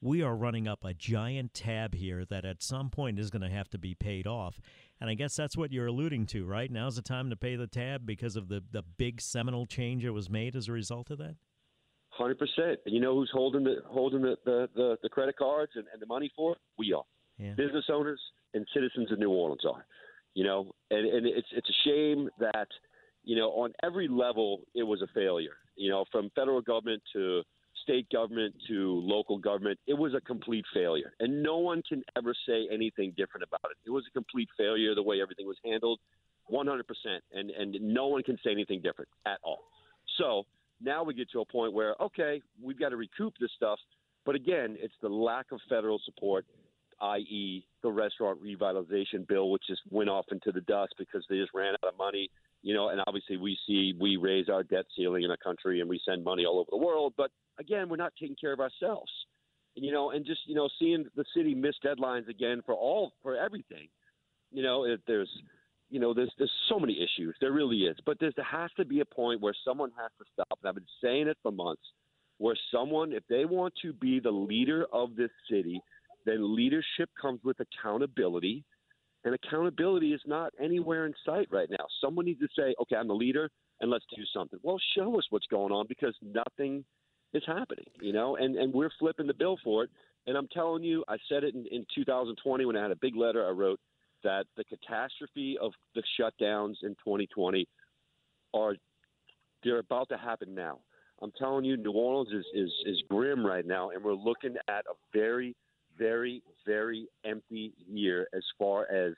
we 0.01 0.21
are 0.21 0.35
running 0.35 0.67
up 0.67 0.85
a 0.85 0.93
giant 0.93 1.55
tab 1.55 1.95
here 1.95 2.23
that 2.25 2.45
at 2.45 2.61
some 2.61 2.91
point 2.91 3.17
is 3.17 3.31
going 3.31 3.41
to 3.41 3.49
have 3.49 3.69
to 3.71 3.79
be 3.79 3.95
paid 3.95 4.27
off 4.27 4.59
and 5.01 5.09
I 5.09 5.15
guess 5.15 5.35
that's 5.35 5.57
what 5.57 5.71
you're 5.71 5.87
alluding 5.87 6.27
to 6.27 6.45
right 6.45 6.69
now's 6.69 6.97
the 6.97 7.01
time 7.01 7.31
to 7.31 7.35
pay 7.35 7.55
the 7.55 7.65
tab 7.65 8.05
because 8.05 8.35
of 8.35 8.49
the 8.49 8.63
the 8.71 8.83
big 8.83 9.19
seminal 9.19 9.65
change 9.65 10.03
that 10.03 10.13
was 10.13 10.29
made 10.29 10.55
as 10.55 10.67
a 10.67 10.73
result 10.73 11.09
of 11.09 11.17
that. 11.17 11.37
Hundred 12.17 12.39
percent. 12.39 12.79
And 12.85 12.95
you 12.95 13.01
know 13.01 13.13
who's 13.13 13.29
holding 13.33 13.65
the 13.65 13.77
holding 13.87 14.21
the, 14.21 14.37
the, 14.45 14.69
the, 14.73 14.97
the 15.03 15.09
credit 15.09 15.35
cards 15.37 15.73
and, 15.75 15.85
and, 15.91 16.01
the 16.01 16.05
money 16.05 16.31
for 16.33 16.53
it? 16.53 16.59
We 16.77 16.93
are. 16.93 17.03
Yeah. 17.37 17.53
Business 17.55 17.85
owners 17.91 18.21
and 18.53 18.65
citizens 18.73 19.11
of 19.11 19.19
New 19.19 19.29
Orleans 19.31 19.65
are. 19.65 19.85
You 20.33 20.45
know, 20.45 20.71
and, 20.91 21.05
and 21.05 21.27
it's 21.27 21.47
it's 21.51 21.69
a 21.69 21.89
shame 21.89 22.29
that, 22.39 22.67
you 23.25 23.35
know, 23.35 23.49
on 23.49 23.73
every 23.83 24.07
level 24.07 24.61
it 24.73 24.83
was 24.83 25.01
a 25.01 25.07
failure. 25.13 25.57
You 25.75 25.89
know, 25.89 26.05
from 26.09 26.29
federal 26.35 26.61
government 26.61 27.03
to 27.11 27.43
state 27.83 28.07
government 28.09 28.55
to 28.69 29.01
local 29.03 29.37
government, 29.37 29.77
it 29.85 29.93
was 29.93 30.13
a 30.13 30.21
complete 30.21 30.63
failure. 30.73 31.11
And 31.19 31.43
no 31.43 31.57
one 31.57 31.81
can 31.87 32.01
ever 32.17 32.33
say 32.47 32.67
anything 32.71 33.13
different 33.17 33.43
about 33.43 33.71
it. 33.71 33.77
It 33.85 33.91
was 33.91 34.05
a 34.09 34.13
complete 34.13 34.47
failure 34.57 34.95
the 34.95 35.03
way 35.03 35.21
everything 35.21 35.45
was 35.45 35.57
handled, 35.65 35.99
100%. 36.51 36.81
And, 37.33 37.51
and 37.51 37.75
no 37.81 38.07
one 38.07 38.23
can 38.23 38.37
say 38.43 38.51
anything 38.51 38.81
different 38.81 39.09
at 39.25 39.39
all. 39.43 39.59
So 40.17 40.45
now 40.81 41.03
we 41.03 41.13
get 41.13 41.29
to 41.31 41.41
a 41.41 41.45
point 41.45 41.73
where, 41.73 41.95
okay, 42.01 42.41
we've 42.61 42.79
got 42.79 42.89
to 42.89 42.97
recoup 42.97 43.33
this 43.39 43.51
stuff. 43.55 43.79
But 44.25 44.35
again, 44.35 44.75
it's 44.79 44.93
the 45.01 45.09
lack 45.09 45.51
of 45.51 45.59
federal 45.69 45.99
support, 46.03 46.45
i.e., 47.01 47.65
the 47.83 47.91
restaurant 47.91 48.39
revitalization 48.43 49.27
bill, 49.27 49.51
which 49.51 49.63
just 49.67 49.81
went 49.91 50.09
off 50.09 50.25
into 50.31 50.51
the 50.51 50.61
dust 50.61 50.95
because 50.97 51.23
they 51.29 51.37
just 51.37 51.51
ran 51.53 51.73
out 51.83 51.89
of 51.89 51.97
money. 51.97 52.29
You 52.61 52.73
know, 52.73 52.89
and 52.89 52.99
obviously 53.05 53.37
we 53.37 53.57
see 53.67 53.93
we 53.99 54.17
raise 54.17 54.49
our 54.49 54.63
debt 54.63 54.85
ceiling 54.97 55.23
in 55.23 55.29
our 55.29 55.37
country 55.37 55.81
and 55.81 55.89
we 55.89 56.01
send 56.03 56.23
money 56.23 56.45
all 56.45 56.59
over 56.59 56.69
the 56.71 56.77
world. 56.77 57.13
But 57.15 57.29
again, 57.59 57.89
we're 57.89 57.95
not 57.97 58.13
taking 58.19 58.35
care 58.39 58.53
of 58.53 58.59
ourselves. 58.59 59.11
And, 59.75 59.85
you 59.85 59.91
know, 59.91 60.09
and 60.11 60.25
just 60.25 60.41
you 60.47 60.55
know, 60.55 60.67
seeing 60.79 61.05
the 61.15 61.25
city 61.35 61.53
miss 61.53 61.75
deadlines 61.85 62.27
again 62.27 62.63
for 62.65 62.73
all 62.73 63.13
for 63.21 63.37
everything. 63.37 63.87
You 64.51 64.63
know, 64.63 64.85
if 64.85 64.99
there's 65.05 65.29
you 65.89 65.99
know, 65.99 66.13
there's 66.13 66.31
there's 66.37 66.51
so 66.69 66.79
many 66.79 66.97
issues. 66.97 67.35
There 67.39 67.51
really 67.51 67.81
is, 67.83 67.97
but 68.05 68.19
there 68.19 68.31
has 68.49 68.71
to 68.77 68.85
be 68.85 69.01
a 69.01 69.05
point 69.05 69.41
where 69.41 69.53
someone 69.65 69.91
has 69.97 70.11
to 70.19 70.25
stop. 70.33 70.59
And 70.61 70.69
I've 70.69 70.75
been 70.75 70.85
saying 71.03 71.27
it 71.27 71.37
for 71.43 71.51
months, 71.51 71.83
where 72.37 72.57
someone, 72.73 73.13
if 73.13 73.23
they 73.29 73.45
want 73.45 73.73
to 73.81 73.93
be 73.93 74.19
the 74.19 74.31
leader 74.31 74.85
of 74.91 75.15
this 75.15 75.31
city, 75.49 75.79
then 76.25 76.55
leadership 76.55 77.09
comes 77.19 77.39
with 77.43 77.57
accountability, 77.59 78.63
and 79.23 79.35
accountability 79.35 80.13
is 80.13 80.21
not 80.25 80.53
anywhere 80.59 81.05
in 81.05 81.13
sight 81.25 81.47
right 81.51 81.69
now. 81.69 81.85
Someone 82.01 82.25
needs 82.25 82.39
to 82.39 82.47
say, 82.57 82.73
"Okay, 82.81 82.95
I'm 82.95 83.07
the 83.07 83.15
leader, 83.15 83.49
and 83.79 83.91
let's 83.91 84.05
do 84.15 84.23
something." 84.33 84.59
Well, 84.63 84.79
show 84.95 85.17
us 85.19 85.25
what's 85.29 85.47
going 85.47 85.71
on 85.71 85.85
because 85.87 86.15
nothing 86.21 86.83
is 87.33 87.43
happening, 87.45 87.85
you 88.01 88.13
know, 88.13 88.37
and 88.37 88.55
and 88.55 88.73
we're 88.73 88.91
flipping 88.97 89.27
the 89.27 89.33
bill 89.33 89.57
for 89.63 89.83
it. 89.83 89.89
And 90.27 90.35
I'm 90.35 90.47
telling 90.47 90.83
you, 90.83 91.03
I 91.07 91.17
said 91.29 91.43
it 91.43 91.53
in, 91.53 91.67
in 91.67 91.85
2020 91.93 92.65
when 92.65 92.75
I 92.75 92.81
had 92.81 92.91
a 92.91 92.95
big 92.95 93.15
letter 93.15 93.45
I 93.45 93.51
wrote 93.51 93.79
that 94.25 94.45
the 94.57 94.63
catastrophe 94.65 95.57
of 95.61 95.71
the 95.93 96.03
shutdowns 96.19 96.75
in 96.83 96.89
2020 97.05 97.65
are 98.53 98.75
they're 99.63 99.79
about 99.79 100.09
to 100.09 100.17
happen 100.17 100.53
now. 100.53 100.79
I'm 101.21 101.31
telling 101.39 101.63
you, 101.63 101.77
New 101.77 101.91
Orleans 101.91 102.29
is, 102.33 102.45
is, 102.53 102.71
is 102.85 103.03
grim 103.09 103.45
right 103.45 103.65
now, 103.65 103.91
and 103.91 104.03
we're 104.03 104.13
looking 104.13 104.55
at 104.67 104.83
a 104.89 104.95
very, 105.13 105.55
very, 105.97 106.43
very 106.65 107.07
empty 107.23 107.73
year 107.87 108.27
as 108.35 108.43
far 108.59 108.91
as 108.91 109.13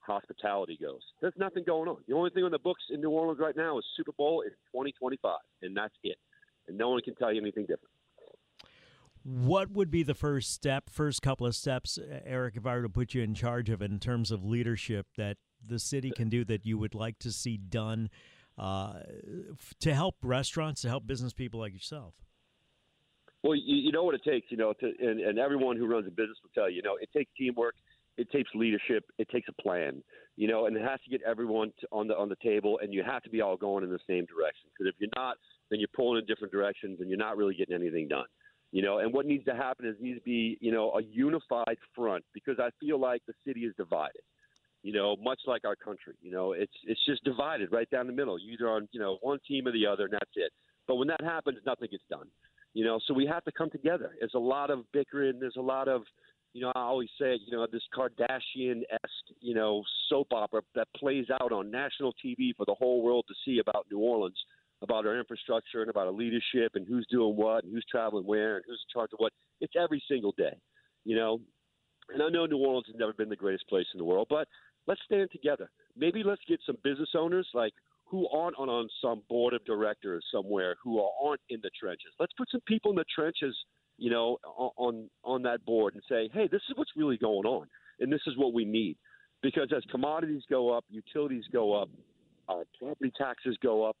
hospitality 0.00 0.78
goes. 0.80 1.00
There's 1.20 1.34
nothing 1.38 1.64
going 1.64 1.88
on. 1.88 1.98
The 2.08 2.14
only 2.14 2.30
thing 2.30 2.44
on 2.44 2.50
the 2.50 2.58
books 2.58 2.82
in 2.90 3.00
New 3.00 3.10
Orleans 3.10 3.38
right 3.38 3.56
now 3.56 3.78
is 3.78 3.84
Super 3.96 4.12
Bowl 4.12 4.40
in 4.40 4.50
2025, 4.72 5.36
and 5.62 5.76
that's 5.76 5.94
it. 6.02 6.16
And 6.66 6.76
no 6.76 6.90
one 6.90 7.00
can 7.02 7.14
tell 7.14 7.32
you 7.32 7.40
anything 7.40 7.62
different. 7.62 7.95
What 9.28 9.72
would 9.72 9.90
be 9.90 10.04
the 10.04 10.14
first 10.14 10.52
step, 10.52 10.88
first 10.88 11.20
couple 11.20 11.48
of 11.48 11.56
steps, 11.56 11.98
Eric, 12.24 12.54
if 12.56 12.64
I 12.64 12.76
were 12.76 12.82
to 12.82 12.88
put 12.88 13.12
you 13.12 13.22
in 13.22 13.34
charge 13.34 13.70
of 13.70 13.82
in 13.82 13.98
terms 13.98 14.30
of 14.30 14.44
leadership 14.44 15.08
that 15.16 15.36
the 15.66 15.80
city 15.80 16.12
can 16.12 16.28
do 16.28 16.44
that 16.44 16.64
you 16.64 16.78
would 16.78 16.94
like 16.94 17.18
to 17.18 17.32
see 17.32 17.56
done 17.56 18.08
uh, 18.56 19.00
to 19.80 19.94
help 19.94 20.14
restaurants, 20.22 20.82
to 20.82 20.88
help 20.88 21.08
business 21.08 21.32
people 21.32 21.58
like 21.58 21.72
yourself? 21.72 22.14
Well, 23.42 23.56
you, 23.56 23.76
you 23.76 23.90
know 23.90 24.04
what 24.04 24.14
it 24.14 24.22
takes, 24.22 24.46
you 24.50 24.56
know, 24.56 24.72
to, 24.74 24.92
and, 25.00 25.18
and 25.18 25.40
everyone 25.40 25.76
who 25.76 25.88
runs 25.88 26.06
a 26.06 26.10
business 26.10 26.38
will 26.40 26.50
tell 26.54 26.70
you, 26.70 26.76
you 26.76 26.82
know, 26.82 26.96
it 27.00 27.08
takes 27.12 27.32
teamwork, 27.36 27.74
it 28.16 28.30
takes 28.30 28.50
leadership, 28.54 29.10
it 29.18 29.28
takes 29.30 29.48
a 29.48 29.60
plan, 29.60 30.04
you 30.36 30.46
know, 30.46 30.66
and 30.66 30.76
it 30.76 30.82
has 30.82 31.00
to 31.02 31.10
get 31.10 31.20
everyone 31.26 31.72
to, 31.80 31.88
on 31.90 32.06
the 32.06 32.16
on 32.16 32.28
the 32.28 32.36
table, 32.44 32.78
and 32.80 32.94
you 32.94 33.02
have 33.02 33.24
to 33.24 33.30
be 33.30 33.40
all 33.40 33.56
going 33.56 33.82
in 33.82 33.90
the 33.90 33.98
same 34.08 34.24
direction. 34.26 34.70
Because 34.72 34.92
if 34.94 35.00
you're 35.00 35.10
not, 35.16 35.36
then 35.70 35.80
you're 35.80 35.88
pulling 35.96 36.20
in 36.20 36.26
different 36.26 36.52
directions, 36.52 37.00
and 37.00 37.08
you're 37.10 37.18
not 37.18 37.36
really 37.36 37.56
getting 37.56 37.74
anything 37.74 38.06
done. 38.06 38.26
You 38.72 38.82
know, 38.82 38.98
and 38.98 39.12
what 39.12 39.26
needs 39.26 39.44
to 39.44 39.54
happen 39.54 39.86
is 39.86 39.94
needs 40.00 40.18
to 40.18 40.24
be, 40.24 40.58
you 40.60 40.72
know, 40.72 40.90
a 40.90 41.02
unified 41.02 41.78
front 41.94 42.24
because 42.34 42.58
I 42.58 42.70
feel 42.80 43.00
like 43.00 43.22
the 43.26 43.34
city 43.46 43.60
is 43.60 43.74
divided. 43.76 44.22
You 44.82 44.92
know, 44.92 45.16
much 45.16 45.40
like 45.46 45.64
our 45.64 45.76
country. 45.76 46.14
You 46.20 46.30
know, 46.30 46.52
it's 46.52 46.72
it's 46.84 47.04
just 47.06 47.24
divided 47.24 47.72
right 47.72 47.88
down 47.90 48.06
the 48.06 48.12
middle. 48.12 48.38
You're 48.38 48.54
either 48.54 48.68
on, 48.68 48.88
you 48.92 49.00
know, 49.00 49.18
one 49.22 49.38
team 49.46 49.66
or 49.66 49.72
the 49.72 49.86
other, 49.86 50.04
and 50.04 50.12
that's 50.12 50.30
it. 50.36 50.52
But 50.86 50.96
when 50.96 51.08
that 51.08 51.22
happens, 51.22 51.58
nothing 51.66 51.88
gets 51.90 52.04
done. 52.10 52.26
You 52.74 52.84
know, 52.84 53.00
so 53.06 53.14
we 53.14 53.26
have 53.26 53.42
to 53.44 53.52
come 53.52 53.70
together. 53.70 54.12
There's 54.18 54.34
a 54.34 54.38
lot 54.38 54.70
of 54.70 54.80
bickering. 54.92 55.40
There's 55.40 55.56
a 55.56 55.62
lot 55.62 55.88
of, 55.88 56.02
you 56.52 56.60
know, 56.60 56.72
I 56.74 56.80
always 56.80 57.08
say, 57.18 57.38
you 57.44 57.56
know, 57.56 57.66
this 57.72 57.82
Kardashian 57.96 58.82
esque, 58.92 59.36
you 59.40 59.54
know, 59.54 59.82
soap 60.08 60.28
opera 60.32 60.60
that 60.74 60.88
plays 60.94 61.26
out 61.40 61.52
on 61.52 61.70
national 61.70 62.12
TV 62.24 62.54
for 62.54 62.66
the 62.66 62.74
whole 62.74 63.02
world 63.02 63.24
to 63.28 63.34
see 63.44 63.60
about 63.60 63.86
New 63.90 63.98
Orleans 63.98 64.36
about 64.82 65.06
our 65.06 65.18
infrastructure 65.18 65.80
and 65.80 65.90
about 65.90 66.06
our 66.06 66.12
leadership 66.12 66.72
and 66.74 66.86
who's 66.86 67.06
doing 67.10 67.36
what 67.36 67.64
and 67.64 67.72
who's 67.72 67.84
traveling 67.90 68.24
where 68.24 68.56
and 68.56 68.64
who's 68.66 68.82
in 68.88 68.98
charge 68.98 69.10
of 69.12 69.18
what. 69.18 69.32
It's 69.60 69.74
every 69.80 70.02
single 70.08 70.34
day, 70.36 70.56
you 71.04 71.16
know. 71.16 71.40
And 72.12 72.22
I 72.22 72.28
know 72.28 72.46
New 72.46 72.58
Orleans 72.58 72.86
has 72.86 72.96
never 72.98 73.12
been 73.12 73.28
the 73.28 73.36
greatest 73.36 73.68
place 73.68 73.86
in 73.92 73.98
the 73.98 74.04
world, 74.04 74.28
but 74.30 74.46
let's 74.86 75.00
stand 75.04 75.30
together. 75.32 75.70
Maybe 75.96 76.22
let's 76.22 76.42
get 76.46 76.60
some 76.64 76.76
business 76.84 77.08
owners 77.16 77.48
like 77.54 77.72
who 78.04 78.28
aren't 78.28 78.56
on, 78.58 78.68
on 78.68 78.88
some 79.02 79.22
board 79.28 79.54
of 79.54 79.64
directors 79.64 80.24
somewhere 80.32 80.76
who 80.82 81.00
are, 81.00 81.10
aren't 81.22 81.40
in 81.50 81.58
the 81.62 81.70
trenches. 81.78 82.12
Let's 82.20 82.32
put 82.38 82.48
some 82.50 82.60
people 82.66 82.92
in 82.92 82.96
the 82.96 83.04
trenches, 83.12 83.56
you 83.98 84.10
know, 84.10 84.38
on 84.76 85.08
on 85.24 85.42
that 85.42 85.64
board 85.64 85.94
and 85.94 86.02
say, 86.08 86.30
hey, 86.32 86.48
this 86.50 86.62
is 86.68 86.76
what's 86.76 86.92
really 86.96 87.16
going 87.16 87.46
on, 87.46 87.66
and 87.98 88.12
this 88.12 88.22
is 88.26 88.36
what 88.36 88.52
we 88.52 88.64
need. 88.64 88.96
Because 89.42 89.68
as 89.76 89.82
commodities 89.90 90.42
go 90.48 90.70
up, 90.72 90.84
utilities 90.88 91.44
go 91.52 91.74
up, 91.74 91.88
uh, 92.48 92.62
property 92.78 93.12
taxes 93.18 93.56
go 93.62 93.84
up, 93.84 93.96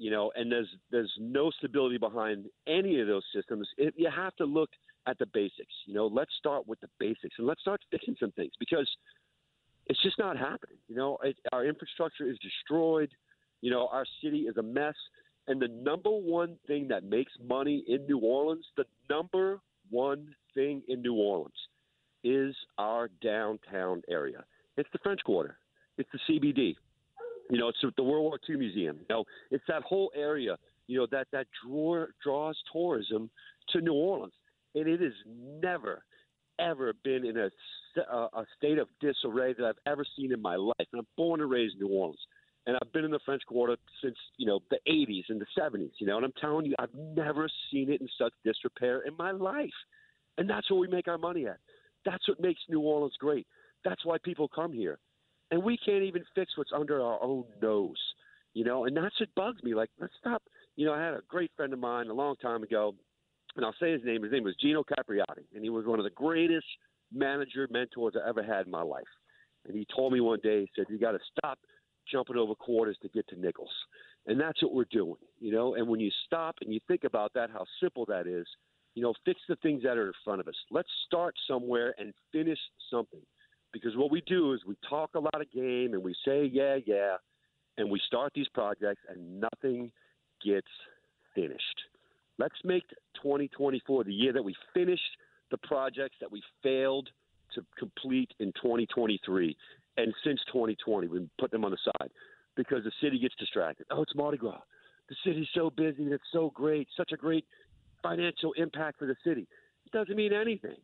you 0.00 0.10
know, 0.10 0.32
and 0.34 0.50
there's 0.50 0.68
there's 0.90 1.12
no 1.20 1.50
stability 1.50 1.98
behind 1.98 2.46
any 2.66 3.00
of 3.00 3.06
those 3.06 3.22
systems. 3.34 3.68
It, 3.76 3.92
you 3.98 4.08
have 4.10 4.34
to 4.36 4.46
look 4.46 4.70
at 5.06 5.18
the 5.18 5.26
basics. 5.26 5.74
You 5.84 5.92
know, 5.92 6.06
let's 6.06 6.30
start 6.38 6.66
with 6.66 6.80
the 6.80 6.88
basics 6.98 7.34
and 7.36 7.46
let's 7.46 7.60
start 7.60 7.82
fixing 7.90 8.16
some 8.18 8.32
things 8.32 8.52
because 8.58 8.88
it's 9.86 10.02
just 10.02 10.18
not 10.18 10.38
happening. 10.38 10.78
You 10.88 10.96
know, 10.96 11.18
it, 11.22 11.36
our 11.52 11.66
infrastructure 11.66 12.24
is 12.24 12.38
destroyed. 12.38 13.10
You 13.60 13.70
know, 13.70 13.88
our 13.92 14.06
city 14.24 14.40
is 14.40 14.56
a 14.56 14.62
mess. 14.62 14.94
And 15.48 15.60
the 15.60 15.68
number 15.68 16.08
one 16.08 16.56
thing 16.66 16.88
that 16.88 17.04
makes 17.04 17.32
money 17.46 17.84
in 17.86 18.06
New 18.06 18.20
Orleans, 18.20 18.64
the 18.78 18.84
number 19.10 19.60
one 19.90 20.34
thing 20.54 20.80
in 20.88 21.02
New 21.02 21.14
Orleans, 21.14 21.52
is 22.24 22.56
our 22.78 23.10
downtown 23.22 24.00
area. 24.08 24.44
It's 24.78 24.88
the 24.94 24.98
French 25.02 25.20
Quarter. 25.24 25.58
It's 25.98 26.08
the 26.10 26.20
CBD. 26.26 26.76
You 27.50 27.58
know, 27.58 27.68
it's 27.68 27.78
the 27.96 28.02
World 28.02 28.24
War 28.24 28.38
II 28.48 28.56
Museum. 28.56 28.98
You 29.00 29.06
know, 29.16 29.24
it's 29.50 29.64
that 29.68 29.82
whole 29.82 30.10
area. 30.14 30.56
You 30.86 30.98
know 30.98 31.06
that 31.10 31.26
that 31.32 31.46
draw, 31.64 32.06
draws 32.22 32.56
tourism 32.72 33.30
to 33.70 33.80
New 33.80 33.92
Orleans, 33.92 34.32
and 34.74 34.88
it 34.88 35.00
has 35.00 35.12
never, 35.62 36.02
ever 36.58 36.92
been 37.04 37.24
in 37.24 37.36
a 37.36 37.50
a, 37.96 38.44
state 38.56 38.78
of 38.78 38.88
disarray 39.00 39.52
that 39.54 39.64
I've 39.64 39.92
ever 39.92 40.04
seen 40.16 40.32
in 40.32 40.40
my 40.40 40.56
life. 40.56 40.74
And 40.78 41.00
I'm 41.00 41.06
born 41.16 41.40
and 41.40 41.50
raised 41.50 41.74
in 41.74 41.86
New 41.86 41.92
Orleans, 41.92 42.20
and 42.66 42.76
I've 42.76 42.92
been 42.92 43.04
in 43.04 43.10
the 43.10 43.20
French 43.24 43.42
Quarter 43.46 43.76
since 44.02 44.16
you 44.36 44.46
know 44.46 44.60
the 44.70 44.78
80s 44.88 45.24
and 45.28 45.40
the 45.40 45.46
70s. 45.58 45.90
You 45.98 46.06
know, 46.06 46.16
and 46.16 46.24
I'm 46.24 46.32
telling 46.40 46.66
you, 46.66 46.74
I've 46.78 46.94
never 46.94 47.48
seen 47.70 47.90
it 47.90 48.00
in 48.00 48.08
such 48.18 48.32
disrepair 48.44 49.02
in 49.06 49.16
my 49.16 49.32
life. 49.32 49.70
And 50.38 50.48
that's 50.48 50.70
where 50.70 50.80
we 50.80 50.88
make 50.88 51.08
our 51.08 51.18
money 51.18 51.46
at. 51.46 51.58
That's 52.04 52.26
what 52.28 52.40
makes 52.40 52.60
New 52.68 52.80
Orleans 52.80 53.14
great. 53.18 53.46
That's 53.84 54.04
why 54.04 54.16
people 54.22 54.48
come 54.48 54.72
here. 54.72 54.98
And 55.50 55.62
we 55.62 55.76
can't 55.76 56.02
even 56.04 56.24
fix 56.34 56.56
what's 56.56 56.70
under 56.72 57.02
our 57.02 57.22
own 57.22 57.44
nose, 57.60 57.98
you 58.54 58.64
know, 58.64 58.84
and 58.84 58.96
that's 58.96 59.18
what 59.18 59.28
bugs 59.34 59.62
me. 59.62 59.74
Like, 59.74 59.90
let's 60.00 60.12
stop. 60.18 60.42
You 60.76 60.86
know, 60.86 60.94
I 60.94 61.02
had 61.02 61.14
a 61.14 61.20
great 61.28 61.50
friend 61.56 61.72
of 61.72 61.78
mine 61.78 62.06
a 62.08 62.14
long 62.14 62.36
time 62.36 62.62
ago, 62.62 62.94
and 63.56 63.64
I'll 63.64 63.74
say 63.80 63.92
his 63.92 64.04
name. 64.04 64.22
His 64.22 64.32
name 64.32 64.44
was 64.44 64.54
Gino 64.60 64.84
Capriati, 64.84 65.44
and 65.54 65.64
he 65.64 65.70
was 65.70 65.86
one 65.86 65.98
of 65.98 66.04
the 66.04 66.10
greatest 66.10 66.66
manager 67.12 67.66
mentors 67.70 68.14
I 68.16 68.28
ever 68.28 68.42
had 68.42 68.66
in 68.66 68.70
my 68.70 68.82
life. 68.82 69.04
And 69.66 69.76
he 69.76 69.86
told 69.94 70.12
me 70.12 70.20
one 70.20 70.38
day, 70.42 70.60
he 70.60 70.70
said, 70.76 70.86
You 70.88 70.98
got 70.98 71.12
to 71.12 71.18
stop 71.36 71.58
jumping 72.10 72.36
over 72.36 72.54
quarters 72.54 72.96
to 73.02 73.08
get 73.08 73.26
to 73.28 73.38
nickels. 73.38 73.70
And 74.26 74.40
that's 74.40 74.62
what 74.62 74.74
we're 74.74 74.84
doing, 74.90 75.16
you 75.38 75.52
know. 75.52 75.74
And 75.74 75.88
when 75.88 76.00
you 76.00 76.10
stop 76.26 76.56
and 76.60 76.72
you 76.72 76.80
think 76.86 77.04
about 77.04 77.32
that, 77.34 77.50
how 77.50 77.64
simple 77.80 78.04
that 78.06 78.26
is, 78.26 78.46
you 78.94 79.02
know, 79.02 79.14
fix 79.24 79.40
the 79.48 79.56
things 79.56 79.82
that 79.82 79.96
are 79.96 80.08
in 80.08 80.12
front 80.24 80.40
of 80.40 80.48
us. 80.48 80.54
Let's 80.70 80.88
start 81.06 81.34
somewhere 81.48 81.94
and 81.98 82.12
finish 82.32 82.58
something. 82.90 83.20
Because 83.72 83.96
what 83.96 84.10
we 84.10 84.22
do 84.26 84.52
is 84.52 84.60
we 84.66 84.76
talk 84.88 85.10
a 85.14 85.20
lot 85.20 85.40
of 85.40 85.50
game 85.52 85.94
and 85.94 86.02
we 86.02 86.14
say, 86.24 86.44
yeah, 86.52 86.76
yeah, 86.86 87.16
and 87.78 87.90
we 87.90 88.00
start 88.06 88.32
these 88.34 88.48
projects 88.48 89.00
and 89.08 89.40
nothing 89.40 89.92
gets 90.44 90.66
finished. 91.34 91.80
Let's 92.38 92.56
make 92.64 92.84
2024 93.22 94.04
the 94.04 94.12
year 94.12 94.32
that 94.32 94.42
we 94.42 94.54
finish 94.74 95.00
the 95.50 95.58
projects 95.58 96.16
that 96.20 96.30
we 96.30 96.42
failed 96.62 97.08
to 97.54 97.64
complete 97.78 98.30
in 98.38 98.52
2023 98.52 99.56
and 99.96 100.14
since 100.24 100.40
2020. 100.52 101.08
We 101.08 101.28
put 101.38 101.50
them 101.50 101.64
on 101.64 101.70
the 101.70 101.78
side 101.84 102.10
because 102.56 102.84
the 102.84 102.92
city 103.02 103.18
gets 103.18 103.34
distracted. 103.38 103.86
Oh, 103.90 104.02
it's 104.02 104.14
Mardi 104.14 104.38
Gras. 104.38 104.60
The 105.08 105.16
city's 105.24 105.48
so 105.54 105.70
busy. 105.70 106.04
and 106.04 106.12
It's 106.12 106.22
so 106.32 106.50
great. 106.54 106.88
Such 106.96 107.12
a 107.12 107.16
great 107.16 107.44
financial 108.02 108.52
impact 108.54 108.98
for 108.98 109.06
the 109.06 109.16
city. 109.24 109.46
It 109.84 109.92
doesn't 109.92 110.16
mean 110.16 110.32
anything. 110.32 110.76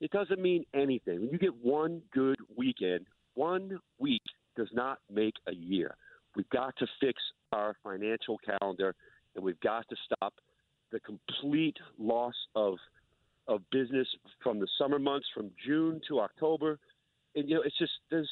It 0.00 0.10
doesn't 0.10 0.40
mean 0.40 0.64
anything. 0.74 1.20
When 1.20 1.30
you 1.30 1.38
get 1.38 1.54
one 1.62 2.02
good 2.12 2.38
weekend, 2.56 3.06
one 3.34 3.78
week 3.98 4.22
does 4.56 4.68
not 4.72 4.98
make 5.12 5.34
a 5.46 5.54
year. 5.54 5.94
We've 6.36 6.48
got 6.50 6.74
to 6.78 6.86
fix 7.00 7.20
our 7.52 7.74
financial 7.82 8.38
calendar, 8.38 8.94
and 9.34 9.44
we've 9.44 9.60
got 9.60 9.88
to 9.88 9.96
stop 10.04 10.34
the 10.92 11.00
complete 11.00 11.76
loss 11.98 12.34
of 12.54 12.76
of 13.48 13.62
business 13.72 14.06
from 14.42 14.60
the 14.60 14.68
summer 14.78 14.98
months, 14.98 15.26
from 15.34 15.50
June 15.66 16.00
to 16.06 16.20
October. 16.20 16.78
And 17.34 17.48
you 17.48 17.56
know, 17.56 17.62
it's 17.64 17.76
just 17.78 17.92
there's, 18.10 18.30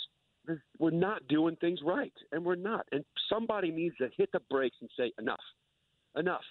we're 0.79 0.91
not 0.91 1.27
doing 1.29 1.57
things 1.57 1.81
right, 1.85 2.13
and 2.31 2.45
we're 2.45 2.55
not. 2.55 2.87
And 2.93 3.05
somebody 3.29 3.71
needs 3.71 3.97
to 3.97 4.09
hit 4.17 4.31
the 4.33 4.41
brakes 4.49 4.77
and 4.81 4.89
say 4.97 5.13
enough, 5.19 5.41
enough 6.17 6.45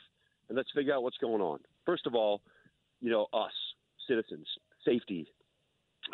and 0.50 0.58
let's 0.58 0.70
figure 0.76 0.94
out 0.94 1.04
what's 1.04 1.18
going 1.18 1.42
on. 1.42 1.60
First 1.86 2.08
of 2.08 2.16
all, 2.16 2.42
you 3.02 3.12
know, 3.12 3.28
us 3.34 3.52
citizens, 4.08 4.48
safety, 4.88 5.27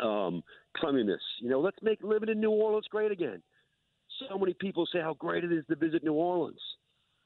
um, 0.02 0.42
cleanliness. 0.76 1.22
You 1.40 1.50
know, 1.50 1.60
let's 1.60 1.76
make 1.82 2.02
living 2.02 2.28
in 2.28 2.40
New 2.40 2.50
Orleans 2.50 2.86
great 2.90 3.12
again. 3.12 3.42
So 4.28 4.38
many 4.38 4.54
people 4.54 4.86
say 4.92 5.00
how 5.00 5.14
great 5.14 5.44
it 5.44 5.52
is 5.52 5.64
to 5.68 5.76
visit 5.76 6.04
New 6.04 6.12
Orleans. 6.12 6.60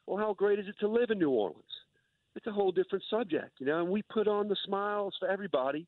Well, 0.06 0.18
how 0.18 0.34
great 0.34 0.58
is 0.58 0.66
it 0.68 0.76
to 0.80 0.88
live 0.88 1.10
in 1.10 1.18
New 1.18 1.30
Orleans? 1.30 1.64
It's 2.34 2.46
a 2.46 2.52
whole 2.52 2.72
different 2.72 3.04
subject, 3.10 3.52
you 3.58 3.66
know. 3.66 3.80
And 3.80 3.90
we 3.90 4.02
put 4.02 4.28
on 4.28 4.48
the 4.48 4.56
smiles 4.64 5.14
for 5.18 5.28
everybody, 5.28 5.86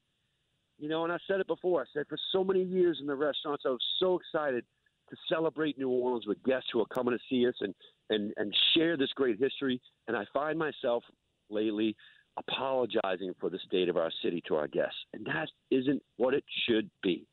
you 0.78 0.88
know. 0.88 1.04
And 1.04 1.12
I 1.12 1.18
said 1.26 1.40
it 1.40 1.46
before. 1.46 1.80
I 1.80 1.84
said 1.94 2.06
for 2.08 2.18
so 2.32 2.44
many 2.44 2.62
years 2.62 2.98
in 3.00 3.06
the 3.06 3.14
restaurants, 3.14 3.62
I 3.66 3.70
was 3.70 3.84
so 3.98 4.18
excited 4.18 4.64
to 5.10 5.16
celebrate 5.28 5.78
New 5.78 5.88
Orleans 5.88 6.26
with 6.26 6.42
guests 6.44 6.68
who 6.72 6.80
are 6.80 6.86
coming 6.86 7.16
to 7.16 7.20
see 7.28 7.46
us 7.46 7.54
and 7.60 7.74
and 8.10 8.32
and 8.36 8.54
share 8.74 8.96
this 8.96 9.10
great 9.14 9.38
history. 9.38 9.80
And 10.08 10.16
I 10.16 10.24
find 10.34 10.58
myself 10.58 11.04
lately 11.50 11.96
apologizing 12.36 13.34
for 13.40 13.50
the 13.50 13.58
state 13.66 13.88
of 13.88 13.96
our 13.96 14.10
city 14.22 14.42
to 14.48 14.54
our 14.56 14.68
guests, 14.68 14.98
and 15.12 15.26
that 15.26 15.48
isn't 15.70 16.02
what 16.16 16.34
it 16.34 16.44
should 16.68 16.90
be. 17.02 17.26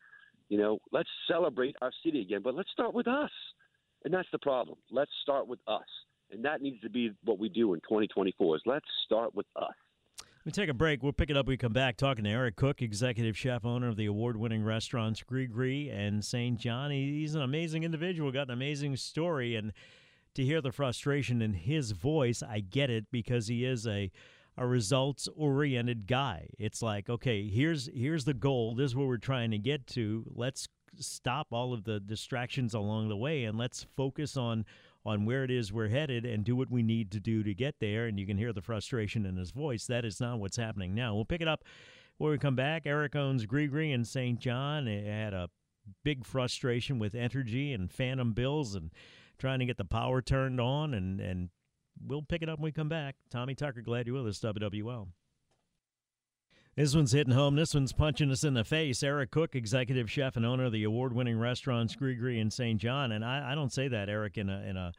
You 0.50 0.58
know, 0.58 0.80
let's 0.92 1.10
celebrate 1.30 1.76
our 1.82 1.92
city 2.06 2.22
again, 2.22 2.42
but 2.44 2.56
let's 2.56 2.72
start 2.72 2.94
with 2.94 3.08
us, 3.08 3.32
and 4.06 4.14
that's 4.14 4.30
the 4.32 4.40
problem. 4.40 4.78
Let's 4.92 5.12
start 5.22 5.48
with 5.48 5.60
us, 5.68 5.88
and 6.32 6.44
that 6.46 6.62
needs 6.62 6.82
to 6.82 6.90
be 6.90 7.12
what 7.24 7.40
we 7.40 7.50
do 7.50 7.74
in 7.74 7.80
2024. 7.82 8.56
Is 8.56 8.62
let's 8.66 8.86
start 9.06 9.36
with 9.36 9.46
us. 9.56 9.74
We 10.46 10.52
take 10.54 10.70
a 10.70 10.74
break. 10.74 11.04
We'll 11.04 11.12
pick 11.12 11.30
it 11.30 11.36
up. 11.36 11.46
We 11.46 11.58
come 11.58 11.74
back 11.74 11.98
talking 11.98 12.24
to 12.24 12.30
Eric 12.30 12.56
Cook, 12.56 12.82
executive 12.82 13.38
chef, 13.38 13.66
owner 13.66 13.90
of 13.90 13.98
the 13.98 14.06
award-winning 14.06 14.64
restaurants 14.64 15.22
Gris-Gris 15.22 15.90
and 15.92 16.24
St. 16.24 16.58
John. 16.58 16.90
He's 16.90 17.36
an 17.36 17.42
amazing 17.42 17.84
individual, 17.84 18.32
got 18.32 18.48
an 18.48 18.54
amazing 18.54 18.96
story, 18.96 19.56
and 19.56 19.74
to 20.36 20.46
hear 20.46 20.62
the 20.62 20.72
frustration 20.72 21.42
in 21.42 21.52
his 21.52 21.92
voice, 21.92 22.42
I 22.42 22.62
get 22.62 22.90
it 22.90 23.08
because 23.12 23.48
he 23.48 23.66
is 23.66 23.86
a 23.86 24.10
a 24.58 24.66
results 24.66 25.30
oriented 25.36 26.08
guy. 26.08 26.50
It's 26.58 26.82
like, 26.82 27.10
okay, 27.10 27.48
here's 27.48 27.90
here's 27.94 28.26
the 28.26 28.34
goal. 28.34 28.76
This 28.76 28.92
is 28.92 28.96
what 28.96 29.08
we're 29.08 29.18
trying 29.18 29.52
to 29.52 29.58
get 29.58 29.88
to. 29.88 30.26
Let's 30.34 30.68
stop 31.00 31.48
all 31.52 31.74
of 31.74 31.84
the 31.84 32.00
distractions 32.00 32.74
along 32.74 33.10
the 33.10 33.18
way 33.18 33.44
and 33.44 33.58
let's 33.58 33.86
focus 33.96 34.36
on 34.36 34.66
on 35.06 35.26
where 35.26 35.44
it 35.44 35.52
is 35.52 35.72
we're 35.72 35.88
headed 35.88 36.26
and 36.26 36.44
do 36.44 36.56
what 36.56 36.72
we 36.72 36.84
need 36.84 37.12
to 37.12 37.20
do 37.20 37.44
to 37.44 37.54
get 37.54 37.76
there. 37.80 38.08
And 38.08 38.20
you 38.20 38.26
can 38.26 38.38
hear 38.38 38.52
the 38.52 38.62
frustration 38.62 39.26
in 39.26 39.38
his 39.38 39.52
voice. 39.52 39.86
That 39.86 40.04
is 40.04 40.20
not 40.20 40.40
what's 40.40 40.58
happening 40.58 40.94
now. 40.94 41.16
We'll 41.16 41.24
pick 41.24 41.42
it 41.42 41.48
up 41.48 41.64
when 42.18 42.32
we 42.32 42.38
come 42.38 42.56
back. 42.56 42.84
Eric 42.86 43.16
owns 43.16 43.46
Gris-Gris 43.46 43.94
in 43.94 44.04
St. 44.04 44.40
John. 44.40 44.88
It 44.88 45.06
had 45.06 45.34
a 45.34 45.50
big 46.04 46.26
frustration 46.26 47.00
with 47.00 47.16
energy 47.16 47.72
and 47.72 47.90
Phantom 47.90 48.34
bills 48.34 48.76
and 48.76 48.92
trying 49.38 49.60
to 49.60 49.66
get 49.66 49.78
the 49.78 49.86
power 49.86 50.22
turned 50.22 50.60
on, 50.60 50.94
and, 50.94 51.22
and 51.22 51.50
we'll 52.06 52.22
pick 52.22 52.42
it 52.42 52.50
up 52.50 52.60
when 52.60 52.66
we 52.66 52.72
come 52.72 52.90
back. 52.90 53.16
Tommy 53.30 53.56
Tucker, 53.56 53.82
glad 53.82 54.08
you're 54.08 54.16
with 54.16 54.28
us, 54.28 54.40
WWL. 54.40 55.08
This 56.76 56.96
one's 56.96 57.12
hitting 57.12 57.34
home. 57.34 57.56
This 57.56 57.74
one's 57.74 57.92
punching 57.92 58.30
us 58.30 58.44
in 58.44 58.54
the 58.54 58.64
face. 58.64 59.02
Eric 59.02 59.32
Cook, 59.32 59.56
executive 59.56 60.12
chef 60.12 60.36
and 60.36 60.46
owner 60.46 60.66
of 60.66 60.72
the 60.72 60.84
award-winning 60.84 61.40
restaurant 61.40 61.98
Gris-Gris 61.98 62.40
in 62.40 62.52
St. 62.52 62.80
John, 62.80 63.12
and 63.12 63.26
I, 63.26 63.54
I, 63.54 63.56
don't 63.56 63.74
say 63.74 63.88
that, 63.88 64.10
Eric, 64.10 64.38
in 64.38 64.48
a 64.48 64.62
in 64.62 64.78
a, 64.78 64.94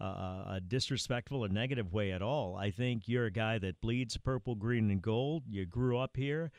a, 0.00 0.04
a 0.04 0.60
disrespectful 0.66 1.44
or 1.44 1.48
negative 1.48 1.92
way 1.92 2.10
at 2.10 2.22
all. 2.22 2.56
I 2.56 2.72
think 2.72 3.06
you're 3.06 3.26
a 3.26 3.30
guy 3.30 3.58
that 3.58 3.80
bleeds 3.80 4.16
purple, 4.16 4.56
green, 4.56 4.90
and 4.90 5.00
gold. 5.00 5.44
You 5.48 5.64
grew 5.64 5.96
up 5.96 6.16
here. 6.16 6.50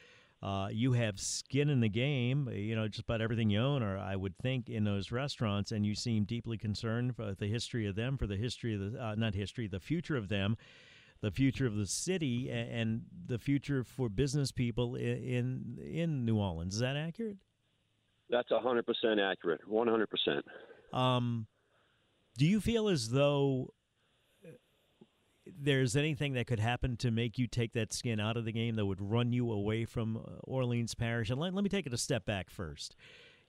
Uh, 0.44 0.68
you 0.70 0.92
have 0.92 1.18
skin 1.22 1.70
in 1.70 1.80
the 1.80 1.88
game, 1.88 2.50
you 2.54 2.76
know, 2.76 2.86
just 2.86 3.06
about 3.06 3.22
everything 3.22 3.50
you 3.50 3.62
own, 3.62 3.82
or 3.82 3.98
I 3.98 4.18
would 4.18 4.38
think, 4.40 4.70
in 4.70 4.84
those 4.84 5.10
restaurants, 5.10 5.72
and 5.72 5.86
you 5.86 5.96
seem 5.96 6.26
deeply 6.26 6.58
concerned 6.58 7.16
for 7.16 7.34
the 7.34 7.48
history 7.48 7.88
of 7.88 7.96
them, 7.96 8.18
for 8.18 8.28
the 8.28 8.36
history 8.36 8.74
of 8.74 8.92
the, 8.92 9.02
uh, 9.02 9.16
not 9.16 9.36
history, 9.36 9.70
the 9.70 9.80
future 9.80 10.18
of 10.18 10.28
them, 10.28 10.58
the 11.22 11.32
future 11.32 11.66
of 11.66 11.78
the 11.78 11.88
city, 11.88 12.52
and 12.52 13.04
the 13.26 13.40
future 13.40 13.86
for 13.86 14.10
business 14.10 14.52
people 14.52 14.96
in 14.96 15.80
in 15.82 16.26
New 16.26 16.36
Orleans. 16.36 16.74
Is 16.74 16.82
that 16.82 16.98
accurate? 16.98 17.38
That's 18.30 18.50
100% 18.52 18.84
accurate, 19.22 19.62
100%. 19.70 20.42
Um, 20.92 21.48
do 22.38 22.46
you 22.46 22.60
feel 22.60 22.90
as 22.90 23.12
though 23.12 23.74
there's 25.46 25.96
anything 25.96 26.34
that 26.34 26.48
could 26.48 26.60
happen 26.60 26.98
to 26.98 27.12
make 27.12 27.38
you 27.38 27.48
take 27.48 27.74
that 27.74 27.94
skin 27.94 28.20
out 28.20 28.38
of 28.38 28.46
the 28.46 28.52
game 28.52 28.76
that 28.76 28.86
would 28.86 29.02
run 29.02 29.34
you 29.34 29.52
away 29.52 29.86
from 29.86 30.18
uh, 30.18 30.22
Orleans 30.44 30.96
Parish? 30.96 31.30
And 31.30 31.40
let, 31.40 31.54
let 31.54 31.64
me 31.64 31.70
take 31.70 31.86
it 31.86 31.94
a 31.94 31.98
step 31.98 32.26
back 32.26 32.50
first. 32.50 32.96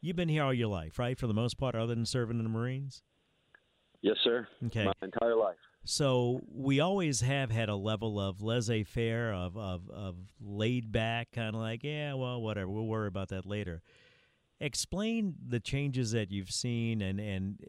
You've 0.00 0.16
been 0.16 0.28
here 0.28 0.42
all 0.42 0.52
your 0.52 0.68
life, 0.68 0.98
right? 0.98 1.18
For 1.18 1.26
the 1.26 1.34
most 1.34 1.56
part, 1.56 1.74
other 1.74 1.94
than 1.94 2.04
serving 2.04 2.38
in 2.38 2.44
the 2.44 2.50
Marines? 2.50 3.02
Yes, 4.02 4.16
sir. 4.22 4.46
Okay. 4.66 4.84
My 4.84 4.92
entire 5.02 5.36
life. 5.36 5.56
So 5.84 6.40
we 6.52 6.80
always 6.80 7.20
have 7.20 7.50
had 7.50 7.68
a 7.68 7.76
level 7.76 8.20
of 8.20 8.42
laissez 8.42 8.84
faire, 8.84 9.32
of, 9.32 9.56
of, 9.56 9.88
of 9.90 10.16
laid 10.40 10.92
back, 10.92 11.32
kind 11.32 11.54
of 11.54 11.60
like, 11.60 11.84
yeah, 11.84 12.14
well, 12.14 12.40
whatever. 12.40 12.70
We'll 12.70 12.86
worry 12.86 13.08
about 13.08 13.28
that 13.28 13.46
later. 13.46 13.82
Explain 14.60 15.34
the 15.46 15.60
changes 15.60 16.12
that 16.12 16.30
you've 16.30 16.50
seen 16.50 17.02
and, 17.02 17.20
and 17.20 17.60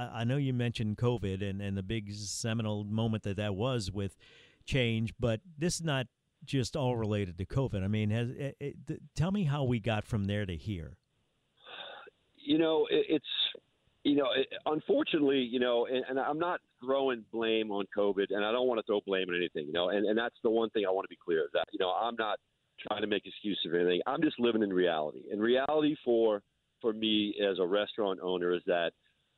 I, 0.00 0.20
I 0.20 0.24
know 0.24 0.36
you 0.36 0.52
mentioned 0.52 0.96
COVID 0.96 1.48
and, 1.48 1.60
and 1.60 1.76
the 1.76 1.82
big 1.82 2.12
seminal 2.12 2.84
moment 2.84 3.22
that 3.24 3.36
that 3.36 3.54
was 3.54 3.90
with 3.90 4.16
change, 4.64 5.14
but 5.18 5.40
this 5.58 5.76
is 5.76 5.82
not 5.82 6.06
just 6.44 6.76
all 6.76 6.96
related 6.96 7.38
to 7.38 7.44
COVID. 7.44 7.84
I 7.84 7.88
mean, 7.88 8.10
has 8.10 8.28
eh, 8.30 8.44
eh, 8.44 8.52
it, 8.60 8.76
it, 8.88 9.00
tell 9.14 9.30
me 9.30 9.44
how 9.44 9.64
we 9.64 9.78
got 9.78 10.04
from 10.04 10.24
there 10.24 10.46
to 10.46 10.56
here. 10.56 10.96
You 12.36 12.58
know, 12.58 12.86
it, 12.90 13.06
it's 13.08 13.26
you 14.02 14.16
know, 14.16 14.28
unfortunately, 14.64 15.40
you 15.40 15.60
know, 15.60 15.86
and, 15.86 16.02
and, 16.08 16.18
I'm 16.18 16.38
not 16.38 16.60
throwing 16.82 17.22
blame 17.30 17.70
on 17.70 17.84
COVID, 17.94 18.28
and 18.30 18.42
I 18.42 18.50
don't 18.50 18.66
want 18.66 18.78
to 18.78 18.82
throw 18.84 19.00
blame 19.06 19.28
on 19.28 19.36
anything, 19.36 19.66
you 19.66 19.74
know, 19.74 19.90
and, 19.90 20.06
and 20.06 20.16
that's 20.16 20.36
the 20.42 20.48
one 20.48 20.70
thing 20.70 20.84
I 20.88 20.90
want 20.90 21.04
to 21.04 21.10
be 21.10 21.18
clear 21.22 21.44
of 21.44 21.52
that, 21.52 21.66
you 21.70 21.78
know, 21.78 21.90
I'm 21.90 22.16
not 22.18 22.38
trying 22.88 23.02
to 23.02 23.06
make 23.06 23.26
excuses 23.26 23.66
or 23.70 23.78
anything. 23.78 24.00
I'm 24.06 24.22
just 24.22 24.40
living 24.40 24.62
in 24.62 24.72
reality. 24.72 25.24
And 25.30 25.38
reality 25.38 25.96
for 26.02 26.42
for 26.80 26.94
me 26.94 27.34
as 27.46 27.58
a 27.58 27.66
restaurant 27.66 28.20
owner 28.22 28.54
is 28.54 28.62
that, 28.66 28.92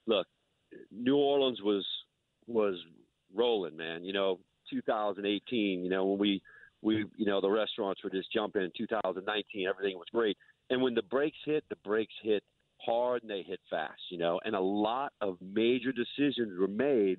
look, 0.07 0.28
New 0.91 1.17
Orleans 1.17 1.61
was 1.62 1.87
was 2.47 2.76
rolling, 3.35 3.76
man. 3.76 4.05
You 4.05 4.12
know, 4.12 4.38
2018. 4.71 5.85
You 5.85 5.91
know, 5.91 6.07
when 6.07 6.19
we 6.19 6.43
we 6.81 7.05
you 7.17 7.26
know 7.26 7.41
the 7.41 7.50
restaurants 7.50 8.02
were 8.02 8.11
just 8.11 8.33
jumping 8.33 8.62
in 8.62 8.73
2019, 8.76 9.67
everything 9.69 9.97
was 9.97 10.09
great. 10.12 10.37
And 10.71 10.83
when 10.83 10.95
the 10.95 11.02
brakes 11.02 11.38
hit, 11.45 11.64
the 11.69 11.76
brakes 11.76 12.14
hit 12.23 12.43
hard 12.85 13.23
and 13.23 13.31
they 13.31 13.43
hit 13.43 13.61
fast, 13.71 14.00
you 14.11 14.19
know. 14.19 14.41
And 14.45 14.55
a 14.55 14.61
lot 14.61 15.12
of 15.21 15.37
major 15.41 15.93
decisions 15.93 16.59
were 16.59 16.69
made. 16.69 17.19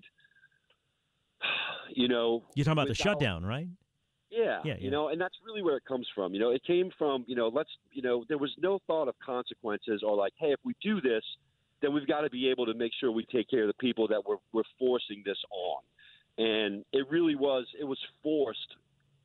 You 1.96 2.08
know, 2.08 2.44
you're 2.56 2.64
talking 2.64 2.72
about 2.80 2.88
without, 2.88 2.98
the 2.98 3.04
shutdown, 3.04 3.46
right? 3.46 3.68
Yeah, 4.32 4.62
yeah, 4.64 4.76
you 4.80 4.90
know, 4.90 5.10
and 5.10 5.22
that's 5.22 5.36
really 5.46 5.62
where 5.62 5.78
it 5.78 5.84
comes 5.86 6.08
from. 6.16 6.34
You 6.34 6.40
know, 6.40 6.50
it 6.50 6.64
came 6.66 6.90
from, 6.98 7.24
you 7.28 7.36
know, 7.36 7.50
let's, 7.50 7.70
you 7.92 8.02
know, 8.02 8.24
there 8.28 8.40
was 8.40 8.50
no 8.58 8.80
thought 8.88 9.08
of 9.08 9.14
consequences 9.24 10.02
or 10.02 10.16
like, 10.16 10.34
hey, 10.38 10.54
if 10.54 10.60
we 10.64 10.74
do 10.82 11.02
this, 11.02 11.24
then 11.84 11.94
we've 11.94 12.08
got 12.08 12.22
to 12.22 12.30
be 12.30 12.50
able 12.50 12.66
to 12.66 12.74
make 12.74 12.92
sure 13.00 13.12
we 13.12 13.26
take 13.26 13.50
care 13.50 13.64
of 13.64 13.68
the 13.68 13.74
people 13.74 14.08
that 14.08 14.24
we're, 14.26 14.38
we're 14.54 14.64
forcing 14.80 15.22
this 15.26 15.38
on. 15.52 15.82
And 16.38 16.86
it 16.94 17.06
really 17.10 17.36
was, 17.36 17.66
it 17.80 17.84
was 17.84 18.00
forced, 18.24 18.76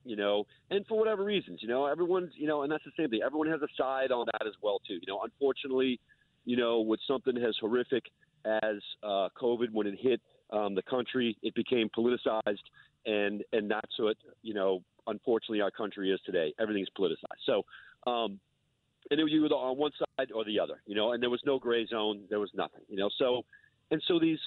you 0.04 0.16
know, 0.16 0.44
and 0.70 0.84
for 0.86 0.98
whatever 0.98 1.24
reasons, 1.24 1.60
you 1.62 1.68
know, 1.68 1.86
everyone's, 1.86 2.32
you 2.34 2.46
know, 2.46 2.62
and 2.62 2.72
that's 2.72 2.84
the 2.84 2.90
same 2.98 3.10
thing. 3.10 3.20
Everyone 3.24 3.48
has 3.48 3.62
a 3.62 3.68
side 3.76 4.10
on 4.10 4.26
that 4.32 4.46
as 4.46 4.54
well, 4.60 4.80
too. 4.86 4.94
You 4.94 5.06
know, 5.06 5.20
unfortunately, 5.22 6.00
you 6.44 6.56
know, 6.56 6.80
with 6.80 7.00
something 7.06 7.36
as 7.36 7.54
horrific 7.60 8.04
as 8.44 8.76
uh, 9.02 9.28
COVID, 9.40 9.70
when 9.72 9.86
it 9.86 9.98
hit 10.00 10.20
um, 10.50 10.74
the 10.74 10.82
country, 10.82 11.36
it 11.42 11.54
became 11.54 11.88
politicized, 11.96 12.64
and 13.06 13.44
and 13.52 13.70
that's 13.70 13.98
what 13.98 14.16
you 14.42 14.54
know. 14.54 14.82
Unfortunately, 15.06 15.62
our 15.62 15.70
country 15.70 16.10
is 16.10 16.20
today. 16.26 16.52
Everything's 16.60 16.88
politicized. 16.98 17.42
So, 17.46 17.62
um, 18.10 18.40
and 19.10 19.20
it 19.20 19.22
was 19.24 19.32
either 19.32 19.54
on 19.54 19.76
one 19.76 19.92
side 19.98 20.30
or 20.32 20.44
the 20.44 20.58
other, 20.58 20.82
you 20.86 20.94
know. 20.94 21.12
And 21.12 21.22
there 21.22 21.30
was 21.30 21.42
no 21.44 21.58
gray 21.58 21.86
zone. 21.86 22.24
There 22.28 22.40
was 22.40 22.50
nothing, 22.54 22.82
you 22.88 22.96
know. 22.96 23.10
So, 23.18 23.42
and 23.90 24.02
so 24.06 24.18
these 24.18 24.40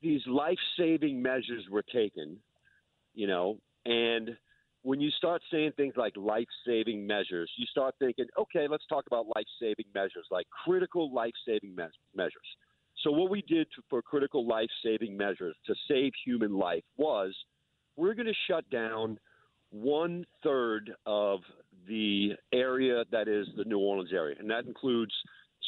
these 0.00 0.20
life 0.26 0.58
saving 0.78 1.20
measures 1.20 1.64
were 1.70 1.82
taken, 1.82 2.36
you 3.14 3.26
know, 3.26 3.58
and 3.84 4.36
when 4.82 5.00
you 5.00 5.10
start 5.10 5.42
saying 5.50 5.72
things 5.76 5.94
like 5.96 6.16
life 6.16 6.46
saving 6.66 7.06
measures, 7.06 7.50
you 7.56 7.66
start 7.66 7.94
thinking, 7.98 8.26
okay, 8.38 8.66
let's 8.68 8.86
talk 8.88 9.04
about 9.06 9.26
life 9.34 9.46
saving 9.60 9.86
measures, 9.94 10.26
like 10.30 10.46
critical 10.64 11.12
life 11.12 11.32
saving 11.46 11.74
me- 11.74 11.84
measures. 12.14 12.46
So, 13.02 13.10
what 13.10 13.30
we 13.30 13.42
did 13.42 13.66
to, 13.76 13.82
for 13.90 14.02
critical 14.02 14.46
life 14.46 14.70
saving 14.84 15.16
measures 15.16 15.56
to 15.66 15.74
save 15.88 16.12
human 16.24 16.54
life 16.56 16.84
was 16.96 17.34
we're 17.96 18.14
going 18.14 18.26
to 18.26 18.34
shut 18.48 18.68
down 18.70 19.18
one 19.70 20.24
third 20.42 20.92
of 21.06 21.40
the 21.88 22.32
area 22.52 23.04
that 23.10 23.28
is 23.28 23.46
the 23.56 23.64
New 23.64 23.78
Orleans 23.78 24.10
area, 24.12 24.36
and 24.38 24.50
that 24.50 24.66
includes 24.66 25.12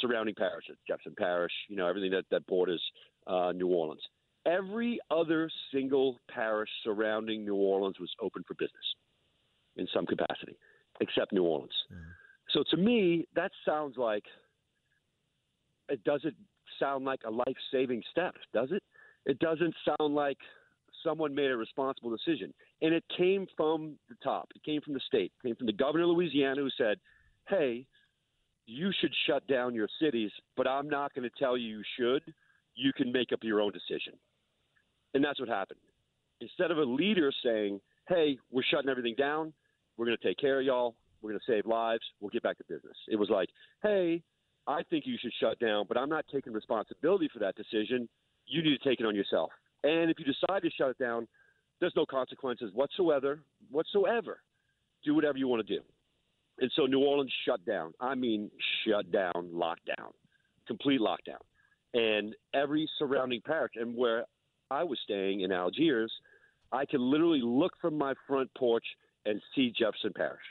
surrounding 0.00 0.34
parishes, 0.34 0.76
Jefferson 0.86 1.14
Parish, 1.18 1.52
you 1.68 1.76
know, 1.76 1.86
everything 1.86 2.10
that, 2.12 2.24
that 2.30 2.46
borders 2.46 2.82
uh, 3.26 3.52
New 3.52 3.68
Orleans. 3.68 4.02
Every 4.46 4.98
other 5.10 5.50
single 5.72 6.18
parish 6.30 6.70
surrounding 6.84 7.44
New 7.44 7.56
Orleans 7.56 7.98
was 8.00 8.10
open 8.20 8.42
for 8.46 8.54
business 8.54 8.84
in 9.76 9.86
some 9.92 10.06
capacity, 10.06 10.56
except 11.00 11.32
New 11.32 11.44
Orleans. 11.44 11.72
Mm. 11.92 11.98
So 12.50 12.64
to 12.70 12.76
me, 12.76 13.26
that 13.34 13.50
sounds 13.66 13.96
like 13.96 14.24
it 15.88 16.02
doesn't 16.04 16.36
sound 16.78 17.04
like 17.04 17.20
a 17.26 17.30
life 17.30 17.56
saving 17.72 18.02
step, 18.10 18.34
does 18.54 18.70
it? 18.72 18.82
It 19.26 19.38
doesn't 19.38 19.74
sound 19.84 20.14
like 20.14 20.38
someone 21.04 21.34
made 21.34 21.50
a 21.50 21.56
responsible 21.56 22.10
decision. 22.10 22.52
And 22.82 22.94
it 22.94 23.04
came 23.16 23.46
from 23.56 23.94
the 24.08 24.16
top, 24.22 24.48
it 24.54 24.62
came 24.62 24.80
from 24.80 24.94
the 24.94 25.00
state, 25.06 25.32
it 25.42 25.46
came 25.46 25.56
from 25.56 25.66
the 25.66 25.72
governor 25.72 26.04
of 26.04 26.10
Louisiana 26.10 26.60
who 26.60 26.70
said, 26.76 26.98
hey, 27.48 27.86
you 28.66 28.92
should 29.00 29.12
shut 29.26 29.46
down 29.46 29.74
your 29.74 29.88
cities, 30.00 30.30
but 30.56 30.68
I'm 30.68 30.88
not 30.88 31.12
going 31.14 31.28
to 31.28 31.38
tell 31.38 31.56
you 31.56 31.78
you 31.78 31.82
should. 31.98 32.34
You 32.76 32.92
can 32.92 33.10
make 33.10 33.32
up 33.32 33.40
your 33.42 33.60
own 33.60 33.72
decision. 33.72 34.14
And 35.12 35.24
that's 35.24 35.40
what 35.40 35.48
happened. 35.48 35.80
Instead 36.40 36.70
of 36.70 36.78
a 36.78 36.84
leader 36.84 37.32
saying, 37.44 37.80
hey, 38.08 38.38
we're 38.50 38.62
shutting 38.70 38.88
everything 38.88 39.14
down, 39.18 39.52
we're 39.96 40.06
going 40.06 40.16
to 40.16 40.26
take 40.26 40.38
care 40.38 40.60
of 40.60 40.64
y'all, 40.66 40.94
we're 41.20 41.30
going 41.30 41.40
to 41.44 41.52
save 41.52 41.66
lives, 41.66 42.02
we'll 42.20 42.30
get 42.30 42.42
back 42.42 42.58
to 42.58 42.64
business. 42.68 42.96
It 43.08 43.16
was 43.16 43.28
like, 43.28 43.48
hey, 43.82 44.22
I 44.66 44.82
think 44.88 45.04
you 45.06 45.16
should 45.20 45.32
shut 45.40 45.58
down, 45.58 45.86
but 45.88 45.98
I'm 45.98 46.08
not 46.08 46.24
taking 46.32 46.52
responsibility 46.52 47.28
for 47.32 47.40
that 47.40 47.56
decision. 47.56 48.08
You 48.46 48.62
need 48.62 48.78
to 48.80 48.88
take 48.88 49.00
it 49.00 49.06
on 49.06 49.14
yourself. 49.16 49.50
And 49.84 50.10
if 50.10 50.18
you 50.18 50.24
decide 50.24 50.62
to 50.62 50.70
shut 50.70 50.90
it 50.90 50.98
down, 50.98 51.26
there's 51.80 51.94
no 51.96 52.04
consequences 52.04 52.70
whatsoever. 52.74 53.40
Whatsoever. 53.70 54.40
Do 55.04 55.14
whatever 55.14 55.38
you 55.38 55.48
want 55.48 55.66
to 55.66 55.76
do. 55.76 55.82
And 56.60 56.70
so 56.76 56.84
New 56.84 57.00
Orleans 57.00 57.32
shut 57.46 57.64
down. 57.64 57.94
I 58.00 58.14
mean, 58.14 58.50
shut 58.86 59.10
down, 59.10 59.50
lockdown, 59.52 60.12
complete 60.66 61.00
lockdown. 61.00 61.40
And 61.94 62.34
every 62.54 62.88
surrounding 62.98 63.40
parish, 63.40 63.72
and 63.76 63.96
where 63.96 64.24
I 64.70 64.84
was 64.84 64.98
staying 65.02 65.40
in 65.40 65.52
Algiers, 65.52 66.12
I 66.70 66.84
could 66.84 67.00
literally 67.00 67.40
look 67.42 67.72
from 67.80 67.96
my 67.96 68.14
front 68.28 68.50
porch 68.56 68.84
and 69.24 69.40
see 69.54 69.72
Jefferson 69.76 70.12
Parish. 70.14 70.42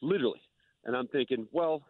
Literally. 0.00 0.40
And 0.84 0.96
I'm 0.96 1.08
thinking, 1.08 1.46
well, 1.52 1.82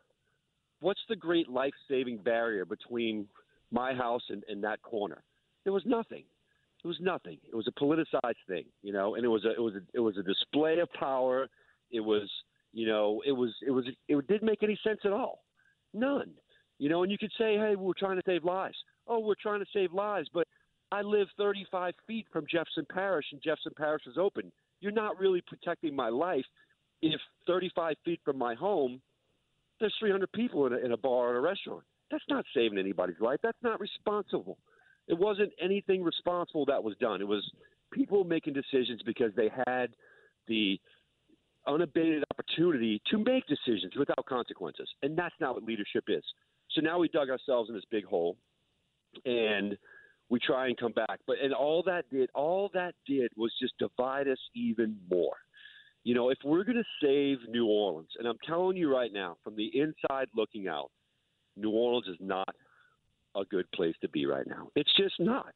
what's 0.81 1.01
the 1.09 1.17
great 1.17 1.49
life 1.49 1.75
saving 1.89 2.19
barrier 2.19 2.65
between 2.65 3.29
my 3.71 3.95
house 3.95 4.23
and, 4.31 4.43
and 4.49 4.65
that 4.65 4.83
corner? 4.83 5.23
There 5.65 5.73
was 5.73 5.85
nothing. 5.87 6.25
It 6.83 6.87
was 6.87 6.99
nothing. 7.01 7.39
It 7.51 7.55
was 7.55 7.69
a 7.69 7.73
politicized 7.73 8.41
thing, 8.49 8.65
you 8.83 8.93
know, 8.93 9.15
and 9.15 9.25
it 9.25 9.29
was 9.29 9.45
a 9.45 9.51
it 9.51 9.61
was 9.61 9.75
a 9.75 9.81
it 9.93 10.01
was 10.01 10.17
a 10.17 10.23
display 10.23 10.79
of 10.79 10.91
power. 10.93 11.49
It 11.91 12.01
was 12.01 12.31
you 12.73 12.87
know 12.87 13.23
it 13.27 13.33
was 13.33 13.51
it 13.67 13.71
was 13.71 13.85
it 14.09 14.27
didn't 14.29 14.47
make 14.47 14.63
any 14.63 14.79
sense 14.83 15.01
at 15.05 15.13
all, 15.13 15.45
none. 15.93 16.31
You 16.79 16.89
know, 16.89 17.03
and 17.03 17.13
you 17.13 17.19
could 17.19 17.33
say, 17.37 17.57
hey, 17.57 17.75
we're 17.77 17.93
trying 17.93 18.17
to 18.17 18.23
save 18.25 18.43
lives. 18.43 18.77
Oh, 19.07 19.19
we're 19.19 19.35
trying 19.41 19.61
to 19.61 19.67
save 19.71 19.93
lives, 19.93 20.29
but 20.33 20.47
I 20.91 21.03
live 21.03 21.29
35 21.37 21.93
feet 22.07 22.27
from 22.33 22.47
Jefferson 22.51 22.87
Parish, 22.91 23.27
and 23.33 23.43
Jefferson 23.43 23.73
Parish 23.77 24.05
is 24.07 24.17
open. 24.17 24.51
You're 24.81 24.91
not 24.91 25.19
really 25.21 25.43
protecting 25.47 25.95
my 25.95 26.09
life 26.09 26.47
if 27.03 27.21
35 27.47 27.97
feet 28.07 28.21
from 28.25 28.39
my 28.39 28.55
home 28.55 29.03
there's 29.81 29.95
300 29.99 30.31
people 30.33 30.67
in 30.67 30.75
a, 30.75 30.77
in 30.77 30.93
a 30.93 30.97
bar 30.97 31.31
or 31.31 31.39
a 31.39 31.41
restaurant. 31.41 31.83
That's 32.11 32.25
not 32.29 32.45
saving 32.55 32.79
anybody's 32.79 33.21
life. 33.21 33.39
That's 33.43 33.59
not 33.63 33.81
responsible. 33.81 34.59
It 35.11 35.19
wasn't 35.19 35.53
anything 35.61 36.03
responsible 36.03 36.65
that 36.67 36.83
was 36.83 36.95
done. 37.01 37.21
It 37.21 37.29
was 37.29 37.49
people 37.93 38.25
making 38.25 38.55
decisions 38.55 39.03
because 39.05 39.33
they 39.37 39.51
had 39.67 39.89
the 40.47 40.79
unabated 41.67 42.25
opportunity 42.33 43.03
to 43.11 43.19
make 43.19 43.45
decisions 43.47 43.93
without 43.99 44.25
consequences. 44.27 44.89
And 45.03 45.17
that's 45.17 45.35
not 45.41 45.55
what 45.55 45.65
leadership 45.65 46.05
is. 46.09 46.23
So 46.71 46.81
now 46.81 46.99
we 46.99 47.09
dug 47.09 47.29
ourselves 47.29 47.69
in 47.69 47.75
this 47.75 47.85
big 47.91 48.05
hole 48.05 48.37
and 49.25 49.77
we 50.29 50.39
try 50.39 50.69
and 50.69 50.77
come 50.77 50.93
back. 50.93 51.19
But 51.27 51.37
and 51.43 51.53
all 51.53 51.83
that 51.85 52.09
did 52.11 52.31
all 52.35 52.71
that 52.75 52.95
did 53.07 53.31
was 53.37 53.53
just 53.61 53.75
divide 53.79 54.29
us 54.29 54.39
even 54.55 54.97
more 55.11 55.37
you 56.03 56.15
know, 56.15 56.31
if 56.31 56.39
we're 56.45 56.65
going 56.65 56.83
to 56.83 56.85
save 57.03 57.39
New 57.49 57.67
Orleans, 57.67 58.09
and 58.19 58.27
I'm 58.27 58.39
telling 58.47 58.77
you 58.77 58.95
right 58.95 59.13
now, 59.13 59.37
from 59.45 59.57
the 59.57 59.71
inside 59.75 60.29
looking 60.35 60.67
out, 60.67 60.91
New 61.57 61.71
Orleans 61.71 62.07
is 62.09 62.17
not 62.21 62.55
a 63.37 63.45
good 63.45 63.71
place 63.73 63.95
to 64.01 64.09
be 64.09 64.27
right 64.27 64.47
now. 64.47 64.69
It's 64.77 64.93
just 64.97 65.15
not. 65.19 65.55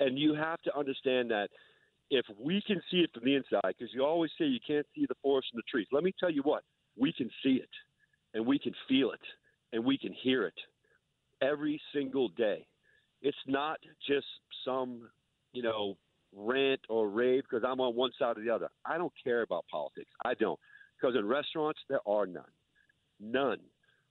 And 0.00 0.18
you 0.18 0.34
have 0.34 0.60
to 0.62 0.76
understand 0.76 1.30
that 1.30 1.48
if 2.10 2.26
we 2.38 2.62
can 2.66 2.80
see 2.90 2.98
it 2.98 3.10
from 3.14 3.24
the 3.24 3.34
inside, 3.34 3.74
because 3.78 3.92
you 3.94 4.04
always 4.04 4.30
say 4.38 4.44
you 4.44 4.60
can't 4.66 4.86
see 4.94 5.06
the 5.08 5.14
forest 5.22 5.48
from 5.50 5.58
the 5.58 5.70
trees. 5.70 5.86
Let 5.92 6.04
me 6.04 6.14
tell 6.18 6.30
you 6.30 6.42
what, 6.42 6.62
we 6.98 7.12
can 7.12 7.30
see 7.42 7.54
it, 7.54 7.68
and 8.34 8.44
we 8.44 8.58
can 8.58 8.74
feel 8.88 9.12
it, 9.12 9.20
and 9.72 9.84
we 9.84 9.96
can 9.96 10.12
hear 10.12 10.46
it 10.46 10.54
every 11.40 11.80
single 11.94 12.28
day. 12.28 12.66
It's 13.22 13.36
not 13.46 13.78
just 14.06 14.26
some, 14.64 15.08
you 15.52 15.62
know, 15.62 15.96
rant 16.34 16.80
or 16.88 17.08
rave 17.08 17.44
because 17.48 17.64
I'm 17.66 17.80
on 17.80 17.94
one 17.94 18.10
side 18.18 18.38
or 18.38 18.42
the 18.42 18.50
other. 18.50 18.68
I 18.84 18.98
don't 18.98 19.12
care 19.22 19.42
about 19.42 19.64
politics. 19.70 20.10
I 20.24 20.34
don't. 20.34 20.58
Because 21.00 21.16
in 21.16 21.26
restaurants, 21.26 21.80
there 21.88 22.00
are 22.06 22.26
none. 22.26 22.44
None. 23.20 23.58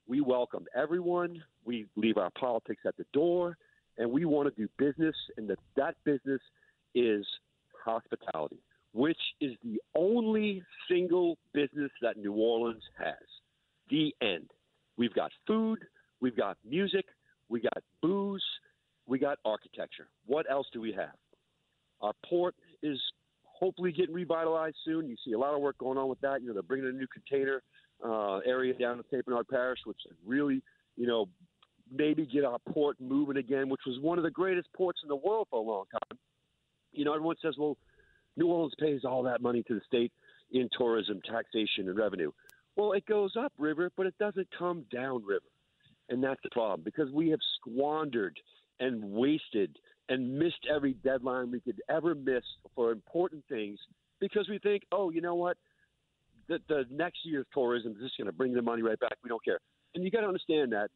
We 0.07 0.21
welcome 0.21 0.65
everyone. 0.75 1.41
We 1.65 1.87
leave 1.95 2.17
our 2.17 2.31
politics 2.31 2.81
at 2.85 2.97
the 2.97 3.05
door, 3.13 3.57
and 3.97 4.11
we 4.11 4.25
want 4.25 4.53
to 4.53 4.61
do 4.61 4.69
business, 4.77 5.15
and 5.37 5.49
that, 5.49 5.59
that 5.75 5.95
business 6.03 6.41
is 6.95 7.25
hospitality, 7.83 8.59
which 8.93 9.19
is 9.39 9.51
the 9.63 9.79
only 9.95 10.63
single 10.89 11.37
business 11.53 11.91
that 12.01 12.17
New 12.17 12.33
Orleans 12.33 12.83
has. 12.97 13.15
The 13.89 14.13
end. 14.21 14.49
We've 14.97 15.13
got 15.13 15.31
food, 15.47 15.79
we've 16.19 16.37
got 16.37 16.57
music, 16.67 17.05
we 17.49 17.59
got 17.61 17.83
booze, 18.01 18.43
we 19.07 19.19
got 19.19 19.39
architecture. 19.45 20.07
What 20.25 20.49
else 20.49 20.67
do 20.71 20.81
we 20.81 20.93
have? 20.93 21.15
Our 22.01 22.13
port 22.27 22.55
is 22.81 22.99
hopefully 23.43 23.91
getting 23.91 24.15
revitalized 24.15 24.77
soon. 24.85 25.07
You 25.07 25.15
see 25.23 25.33
a 25.33 25.39
lot 25.39 25.53
of 25.53 25.61
work 25.61 25.77
going 25.77 25.97
on 25.97 26.09
with 26.09 26.19
that. 26.21 26.41
You 26.41 26.47
know, 26.47 26.53
they're 26.53 26.63
bringing 26.63 26.87
a 26.87 26.91
new 26.91 27.07
container 27.07 27.61
uh, 28.03 28.37
area 28.39 28.73
down 28.73 28.97
to 28.97 29.03
St. 29.11 29.23
Bernard 29.25 29.47
Parish, 29.47 29.79
which 29.85 29.99
is 30.09 30.17
really, 30.25 30.63
you 30.97 31.05
know, 31.07 31.29
maybe 31.91 32.25
get 32.25 32.45
our 32.45 32.59
port 32.69 32.97
moving 32.99 33.37
again, 33.37 33.69
which 33.69 33.81
was 33.85 33.99
one 33.99 34.17
of 34.17 34.23
the 34.23 34.31
greatest 34.31 34.67
ports 34.75 34.99
in 35.03 35.09
the 35.09 35.15
world 35.15 35.47
for 35.49 35.59
a 35.59 35.63
long 35.63 35.85
time. 35.91 36.17
You 36.91 37.05
know, 37.05 37.13
everyone 37.13 37.35
says, 37.41 37.55
well, 37.57 37.77
New 38.37 38.47
Orleans 38.47 38.73
pays 38.79 39.01
all 39.03 39.23
that 39.23 39.41
money 39.41 39.63
to 39.63 39.75
the 39.75 39.81
state 39.85 40.11
in 40.51 40.69
tourism, 40.77 41.21
taxation, 41.25 41.87
and 41.87 41.97
revenue. 41.97 42.31
Well, 42.75 42.93
it 42.93 43.05
goes 43.05 43.33
up 43.37 43.53
river, 43.57 43.91
but 43.95 44.07
it 44.07 44.15
doesn't 44.19 44.47
come 44.57 44.85
down 44.91 45.23
river. 45.25 45.45
And 46.09 46.23
that's 46.23 46.39
the 46.43 46.49
problem 46.49 46.81
because 46.83 47.11
we 47.11 47.29
have 47.29 47.39
squandered 47.57 48.37
and 48.79 49.03
wasted 49.03 49.77
and 50.09 50.37
missed 50.37 50.67
every 50.73 50.93
deadline 50.93 51.51
we 51.51 51.61
could 51.61 51.81
ever 51.89 52.15
miss 52.15 52.43
for 52.75 52.91
important 52.91 53.43
things 53.47 53.79
because 54.19 54.49
we 54.49 54.59
think, 54.59 54.83
oh, 54.91 55.09
you 55.09 55.21
know 55.21 55.35
what? 55.35 55.57
the, 56.51 56.59
the 56.67 56.85
next 56.91 57.19
year's 57.23 57.45
tourism 57.53 57.93
is 57.93 58.03
just 58.03 58.17
going 58.17 58.27
to 58.27 58.33
bring 58.33 58.53
the 58.53 58.61
money 58.61 58.81
right 58.81 58.99
back. 58.99 59.13
We 59.23 59.29
don't 59.29 59.43
care. 59.43 59.59
And 59.95 60.03
you 60.03 60.11
got 60.11 60.21
to 60.21 60.27
understand 60.27 60.73
that 60.73 60.89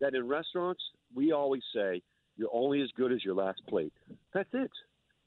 that 0.00 0.14
in 0.14 0.28
restaurants 0.28 0.82
we 1.14 1.32
always 1.32 1.62
say 1.74 2.02
you're 2.36 2.50
only 2.52 2.80
as 2.80 2.88
good 2.96 3.12
as 3.12 3.24
your 3.24 3.34
last 3.34 3.60
plate. 3.68 3.92
That's 4.32 4.48
it. 4.52 4.70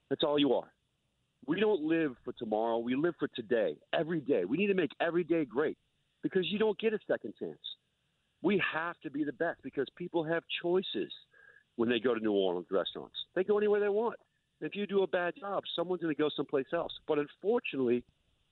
That's 0.09 0.23
all 0.23 0.39
you 0.39 0.53
are. 0.53 0.71
We 1.45 1.59
don't 1.59 1.81
live 1.81 2.15
for 2.23 2.33
tomorrow. 2.33 2.77
We 2.77 2.95
live 2.95 3.15
for 3.19 3.27
today, 3.35 3.75
every 3.93 4.21
day. 4.21 4.45
We 4.45 4.57
need 4.57 4.67
to 4.67 4.73
make 4.73 4.91
every 5.01 5.23
day 5.23 5.45
great 5.45 5.77
because 6.21 6.45
you 6.49 6.57
don't 6.57 6.79
get 6.79 6.93
a 6.93 6.99
second 7.05 7.33
chance. 7.37 7.59
We 8.41 8.61
have 8.73 8.95
to 9.03 9.11
be 9.11 9.23
the 9.23 9.33
best 9.33 9.59
because 9.61 9.87
people 9.97 10.23
have 10.23 10.43
choices 10.61 11.11
when 11.75 11.89
they 11.89 11.99
go 11.99 12.13
to 12.13 12.19
New 12.19 12.31
Orleans 12.31 12.67
restaurants. 12.71 13.15
They 13.35 13.43
go 13.43 13.57
anywhere 13.57 13.79
they 13.79 13.89
want. 13.89 14.17
If 14.61 14.75
you 14.75 14.87
do 14.87 15.03
a 15.03 15.07
bad 15.07 15.33
job, 15.39 15.63
someone's 15.75 16.01
going 16.01 16.15
to 16.15 16.21
go 16.21 16.29
someplace 16.35 16.67
else. 16.73 16.93
But 17.07 17.19
unfortunately, 17.19 18.03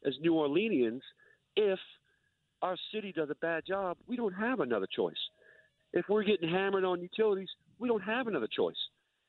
as 0.06 0.14
New 0.20 0.34
Orleanians, 0.34 1.02
if 1.56 1.80
our 2.62 2.76
city 2.94 3.14
does 3.14 3.30
a 3.30 3.36
bad 3.36 3.64
job, 3.66 3.98
we 4.08 4.18
don't 4.18 4.34
have 4.34 4.60
another 4.60 4.88
choice. 4.94 5.16
If 5.94 6.06
we're 6.10 6.24
getting 6.24 6.50
hammered 6.50 6.86
on 6.86 7.02
utilities, 7.02 7.50
we 7.80 7.88
don't 7.88 8.04
have 8.04 8.28
another 8.28 8.48
choice. 8.48 8.76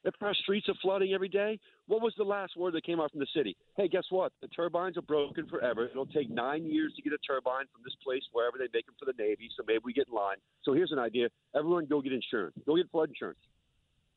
If 0.04 0.14
our 0.20 0.34
streets 0.34 0.68
are 0.68 0.74
flooding 0.82 1.12
every 1.12 1.28
day, 1.28 1.60
what 1.86 2.02
was 2.02 2.12
the 2.18 2.24
last 2.24 2.56
word 2.56 2.74
that 2.74 2.84
came 2.84 3.00
out 3.00 3.12
from 3.12 3.20
the 3.20 3.26
city? 3.34 3.56
Hey, 3.76 3.86
guess 3.86 4.04
what? 4.10 4.32
The 4.40 4.48
turbines 4.48 4.96
are 4.96 5.02
broken 5.02 5.46
forever. 5.46 5.86
It'll 5.86 6.06
take 6.06 6.28
nine 6.28 6.64
years 6.64 6.92
to 6.96 7.02
get 7.02 7.12
a 7.12 7.18
turbine 7.18 7.66
from 7.72 7.82
this 7.84 7.94
place, 8.02 8.22
wherever 8.32 8.58
they 8.58 8.66
make 8.74 8.86
them 8.86 8.96
for 8.98 9.04
the 9.04 9.14
Navy. 9.16 9.48
So 9.56 9.62
maybe 9.66 9.80
we 9.84 9.92
get 9.92 10.08
in 10.08 10.14
line. 10.14 10.38
So 10.64 10.72
here's 10.72 10.90
an 10.90 10.98
idea: 10.98 11.28
everyone 11.54 11.86
go 11.86 12.00
get 12.00 12.12
insurance. 12.12 12.56
Go 12.66 12.76
get 12.76 12.90
flood 12.90 13.10
insurance. 13.10 13.38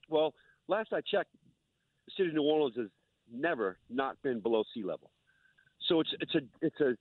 Well, 0.09 0.33
last 0.67 0.91
I 0.91 1.01
checked, 1.01 1.31
the 2.07 2.11
city 2.17 2.29
of 2.29 2.35
New 2.35 2.43
Orleans 2.43 2.75
has 2.77 2.87
never 3.31 3.77
not 3.89 4.19
been 4.23 4.39
below 4.39 4.63
sea 4.73 4.83
level. 4.83 5.11
So 5.87 5.99
it's 5.99 6.13
it's 6.19 6.33
a 6.33 6.41
it's 6.61 6.79
a 6.79 6.95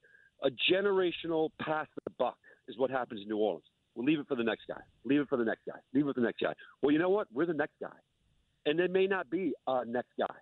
a 0.46 0.50
generational 0.70 1.48
pass 1.58 1.86
the 2.04 2.12
buck 2.18 2.36
is 2.68 2.76
what 2.76 2.90
happens 2.90 3.22
in 3.22 3.28
New 3.28 3.38
Orleans. 3.38 3.64
We'll 3.94 4.06
leave 4.06 4.18
it 4.18 4.28
for 4.28 4.34
the 4.34 4.44
next 4.44 4.62
guy. 4.68 4.80
Leave 5.04 5.20
it 5.20 5.28
for 5.28 5.36
the 5.36 5.44
next 5.44 5.62
guy. 5.66 5.78
Leave 5.92 6.06
it 6.06 6.14
for 6.14 6.20
the 6.20 6.26
next 6.26 6.40
guy. 6.40 6.52
Well, 6.82 6.92
you 6.92 6.98
know 6.98 7.10
what? 7.10 7.28
We're 7.32 7.46
the 7.46 7.54
next 7.54 7.74
guy, 7.80 7.96
and 8.66 8.78
there 8.78 8.88
may 8.88 9.06
not 9.06 9.30
be 9.30 9.54
a 9.66 9.84
next 9.84 10.10
guy. 10.18 10.34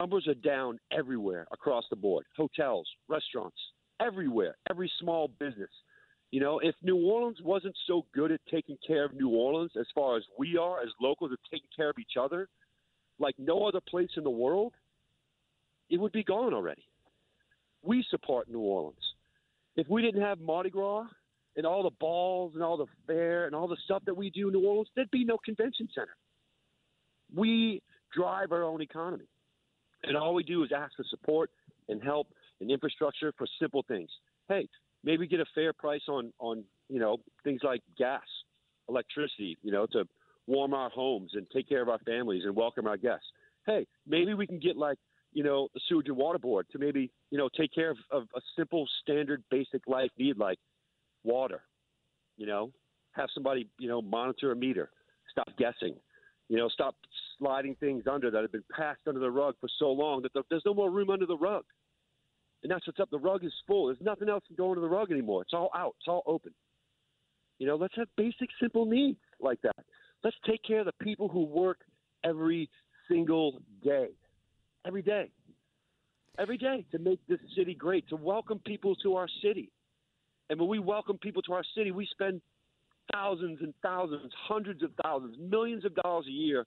Numbers 0.00 0.26
are 0.26 0.34
down 0.34 0.78
everywhere 0.90 1.46
across 1.52 1.84
the 1.90 1.96
board. 1.96 2.24
Hotels, 2.36 2.88
restaurants, 3.08 3.58
everywhere. 4.00 4.56
Every 4.70 4.90
small 4.98 5.28
business. 5.38 5.70
You 6.30 6.40
know, 6.40 6.58
if 6.58 6.74
New 6.82 6.96
Orleans 6.96 7.38
wasn't 7.44 7.76
so 7.86 8.06
good 8.12 8.32
at 8.32 8.40
taking 8.50 8.76
care 8.84 9.04
of 9.04 9.14
New 9.14 9.28
Orleans 9.28 9.72
as 9.78 9.86
far 9.94 10.16
as 10.16 10.24
we 10.38 10.56
are 10.56 10.80
as 10.80 10.88
locals 11.00 11.30
at 11.32 11.38
taking 11.50 11.68
care 11.76 11.90
of 11.90 11.98
each 11.98 12.16
other, 12.18 12.48
like 13.18 13.34
no 13.38 13.64
other 13.68 13.80
place 13.88 14.10
in 14.16 14.24
the 14.24 14.30
world, 14.30 14.72
it 15.90 16.00
would 16.00 16.12
be 16.12 16.24
gone 16.24 16.52
already. 16.54 16.82
We 17.82 18.04
support 18.10 18.48
New 18.48 18.60
Orleans. 18.60 18.96
If 19.76 19.88
we 19.88 20.02
didn't 20.02 20.22
have 20.22 20.40
Mardi 20.40 20.70
Gras 20.70 21.06
and 21.56 21.66
all 21.66 21.82
the 21.82 21.90
balls 22.00 22.52
and 22.54 22.62
all 22.62 22.76
the 22.76 22.86
fair 23.06 23.46
and 23.46 23.54
all 23.54 23.68
the 23.68 23.76
stuff 23.84 24.02
that 24.06 24.16
we 24.16 24.30
do 24.30 24.48
in 24.48 24.54
New 24.54 24.66
Orleans, 24.66 24.88
there'd 24.94 25.10
be 25.10 25.24
no 25.24 25.38
convention 25.38 25.88
center. 25.94 26.16
We 27.34 27.82
drive 28.12 28.52
our 28.52 28.64
own 28.64 28.80
economy. 28.82 29.26
And 30.02 30.16
all 30.16 30.34
we 30.34 30.42
do 30.42 30.62
is 30.62 30.70
ask 30.76 30.94
for 30.96 31.04
support 31.08 31.50
and 31.88 32.02
help 32.02 32.28
and 32.60 32.70
infrastructure 32.70 33.32
for 33.36 33.46
simple 33.60 33.84
things. 33.88 34.10
Hey, 34.48 34.68
maybe 35.02 35.26
get 35.26 35.40
a 35.40 35.46
fair 35.54 35.72
price 35.72 36.02
on, 36.08 36.32
on 36.38 36.64
you 36.88 36.98
know, 36.98 37.18
things 37.42 37.60
like 37.64 37.80
gas, 37.96 38.22
electricity, 38.88 39.56
you 39.62 39.72
know, 39.72 39.86
to 39.92 40.04
warm 40.46 40.74
our 40.74 40.90
homes 40.90 41.30
and 41.34 41.46
take 41.50 41.68
care 41.68 41.82
of 41.82 41.88
our 41.88 41.98
families 42.00 42.42
and 42.44 42.54
welcome 42.54 42.86
our 42.86 42.98
guests. 42.98 43.26
Hey, 43.66 43.86
maybe 44.06 44.34
we 44.34 44.46
can 44.46 44.58
get 44.58 44.76
like, 44.76 44.98
you 45.32 45.42
know, 45.42 45.68
the 45.74 45.80
sewage 45.88 46.06
and 46.08 46.16
water 46.16 46.38
board 46.38 46.66
to 46.72 46.78
maybe, 46.78 47.10
you 47.30 47.38
know, 47.38 47.48
take 47.56 47.72
care 47.74 47.90
of, 47.90 47.96
of 48.10 48.24
a 48.36 48.40
simple, 48.56 48.86
standard, 49.02 49.42
basic 49.50 49.86
life 49.86 50.10
need 50.18 50.36
like 50.36 50.58
water. 51.24 51.62
You 52.36 52.46
know, 52.46 52.72
have 53.12 53.28
somebody, 53.34 53.68
you 53.78 53.88
know, 53.88 54.02
monitor 54.02 54.52
a 54.52 54.56
meter. 54.56 54.90
Stop 55.30 55.48
guessing. 55.58 55.96
You 56.48 56.58
know, 56.58 56.68
stop 56.68 56.94
sliding 57.38 57.74
things 57.80 58.04
under 58.10 58.30
that 58.30 58.42
have 58.42 58.52
been 58.52 58.64
passed 58.74 59.00
under 59.08 59.20
the 59.20 59.30
rug 59.30 59.54
for 59.60 59.68
so 59.78 59.90
long 59.90 60.22
that 60.22 60.44
there's 60.50 60.62
no 60.66 60.74
more 60.74 60.90
room 60.90 61.10
under 61.10 61.26
the 61.26 61.36
rug. 61.36 61.64
And 62.62 62.70
that's 62.70 62.86
what's 62.86 63.00
up. 63.00 63.10
The 63.10 63.18
rug 63.18 63.44
is 63.44 63.52
full. 63.66 63.86
There's 63.86 63.98
nothing 64.00 64.28
else 64.28 64.44
to 64.48 64.54
go 64.54 64.70
under 64.70 64.80
the 64.80 64.88
rug 64.88 65.10
anymore. 65.10 65.42
It's 65.42 65.52
all 65.52 65.70
out. 65.74 65.94
It's 66.00 66.08
all 66.08 66.22
open. 66.26 66.52
You 67.58 67.66
know, 67.66 67.76
let's 67.76 67.94
have 67.96 68.08
basic, 68.16 68.48
simple 68.60 68.86
needs 68.86 69.18
like 69.40 69.60
that. 69.62 69.84
Let's 70.22 70.36
take 70.46 70.62
care 70.62 70.80
of 70.80 70.86
the 70.86 71.04
people 71.04 71.28
who 71.28 71.44
work 71.44 71.78
every 72.24 72.68
single 73.08 73.60
day. 73.82 74.08
Every 74.86 75.02
day. 75.02 75.30
Every 76.38 76.58
day 76.58 76.84
to 76.90 76.98
make 76.98 77.20
this 77.28 77.38
city 77.56 77.74
great, 77.74 78.08
to 78.08 78.16
welcome 78.16 78.60
people 78.66 78.96
to 78.96 79.16
our 79.16 79.28
city. 79.42 79.70
And 80.50 80.60
when 80.60 80.68
we 80.68 80.78
welcome 80.78 81.18
people 81.18 81.42
to 81.42 81.52
our 81.54 81.64
city, 81.76 81.90
we 81.90 82.06
spend 82.06 82.40
thousands 83.12 83.58
and 83.60 83.74
thousands, 83.82 84.32
hundreds 84.36 84.82
of 84.82 84.90
thousands, 85.02 85.36
millions 85.38 85.84
of 85.84 85.94
dollars 85.94 86.26
a 86.28 86.32
year 86.32 86.66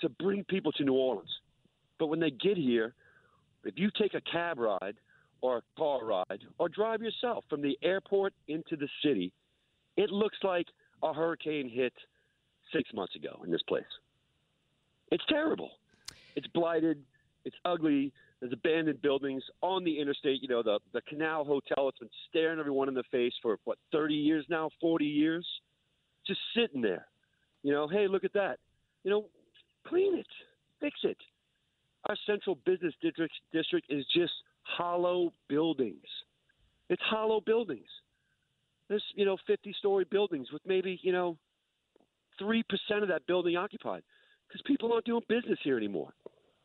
to 0.00 0.08
bring 0.08 0.44
people 0.44 0.72
to 0.72 0.84
New 0.84 0.94
Orleans. 0.94 1.30
But 1.98 2.06
when 2.06 2.20
they 2.20 2.30
get 2.30 2.56
here, 2.56 2.94
if 3.64 3.74
you 3.76 3.90
take 3.98 4.14
a 4.14 4.20
cab 4.20 4.58
ride 4.58 4.96
or 5.42 5.58
a 5.58 5.62
car 5.78 6.04
ride 6.04 6.42
or 6.58 6.68
drive 6.68 7.02
yourself 7.02 7.44
from 7.50 7.60
the 7.62 7.78
airport 7.82 8.32
into 8.48 8.76
the 8.76 8.88
city, 9.04 9.32
it 9.96 10.10
looks 10.10 10.38
like 10.42 10.66
a 11.02 11.12
hurricane 11.12 11.68
hit 11.68 11.92
six 12.72 12.90
months 12.94 13.14
ago 13.16 13.40
in 13.44 13.50
this 13.50 13.62
place. 13.62 13.84
It's 15.10 15.24
terrible. 15.28 15.70
It's 16.36 16.46
blighted. 16.46 17.02
It's 17.44 17.56
ugly. 17.64 18.12
There's 18.40 18.52
abandoned 18.52 19.02
buildings 19.02 19.42
on 19.60 19.84
the 19.84 19.98
interstate. 20.00 20.42
You 20.42 20.48
know, 20.48 20.62
the, 20.62 20.78
the 20.92 21.02
Canal 21.02 21.44
Hotel, 21.44 21.88
it's 21.88 21.98
been 21.98 22.08
staring 22.28 22.58
everyone 22.58 22.88
in 22.88 22.94
the 22.94 23.04
face 23.10 23.34
for, 23.42 23.58
what, 23.64 23.78
30 23.92 24.14
years 24.14 24.46
now, 24.48 24.70
40 24.80 25.04
years? 25.04 25.46
Just 26.26 26.40
sitting 26.56 26.80
there. 26.80 27.06
You 27.62 27.72
know, 27.72 27.86
hey, 27.86 28.08
look 28.08 28.24
at 28.24 28.32
that. 28.32 28.58
You 29.04 29.10
know, 29.10 29.26
clean 29.86 30.16
it, 30.18 30.26
fix 30.80 30.98
it. 31.02 31.18
Our 32.08 32.16
central 32.26 32.56
business 32.64 32.94
district, 33.02 33.34
district 33.52 33.86
is 33.90 34.06
just 34.14 34.32
hollow 34.62 35.32
buildings. 35.48 36.06
It's 36.88 37.02
hollow 37.02 37.40
buildings. 37.40 37.86
There's, 38.88 39.04
you 39.14 39.24
know, 39.24 39.36
50 39.46 39.74
story 39.78 40.04
buildings 40.10 40.48
with 40.50 40.62
maybe, 40.66 40.98
you 41.02 41.12
know, 41.12 41.36
3% 42.40 42.62
of 43.02 43.08
that 43.08 43.26
building 43.26 43.56
occupied 43.56 44.02
because 44.48 44.62
people 44.66 44.92
aren't 44.92 45.04
doing 45.04 45.22
business 45.28 45.58
here 45.62 45.76
anymore. 45.76 46.12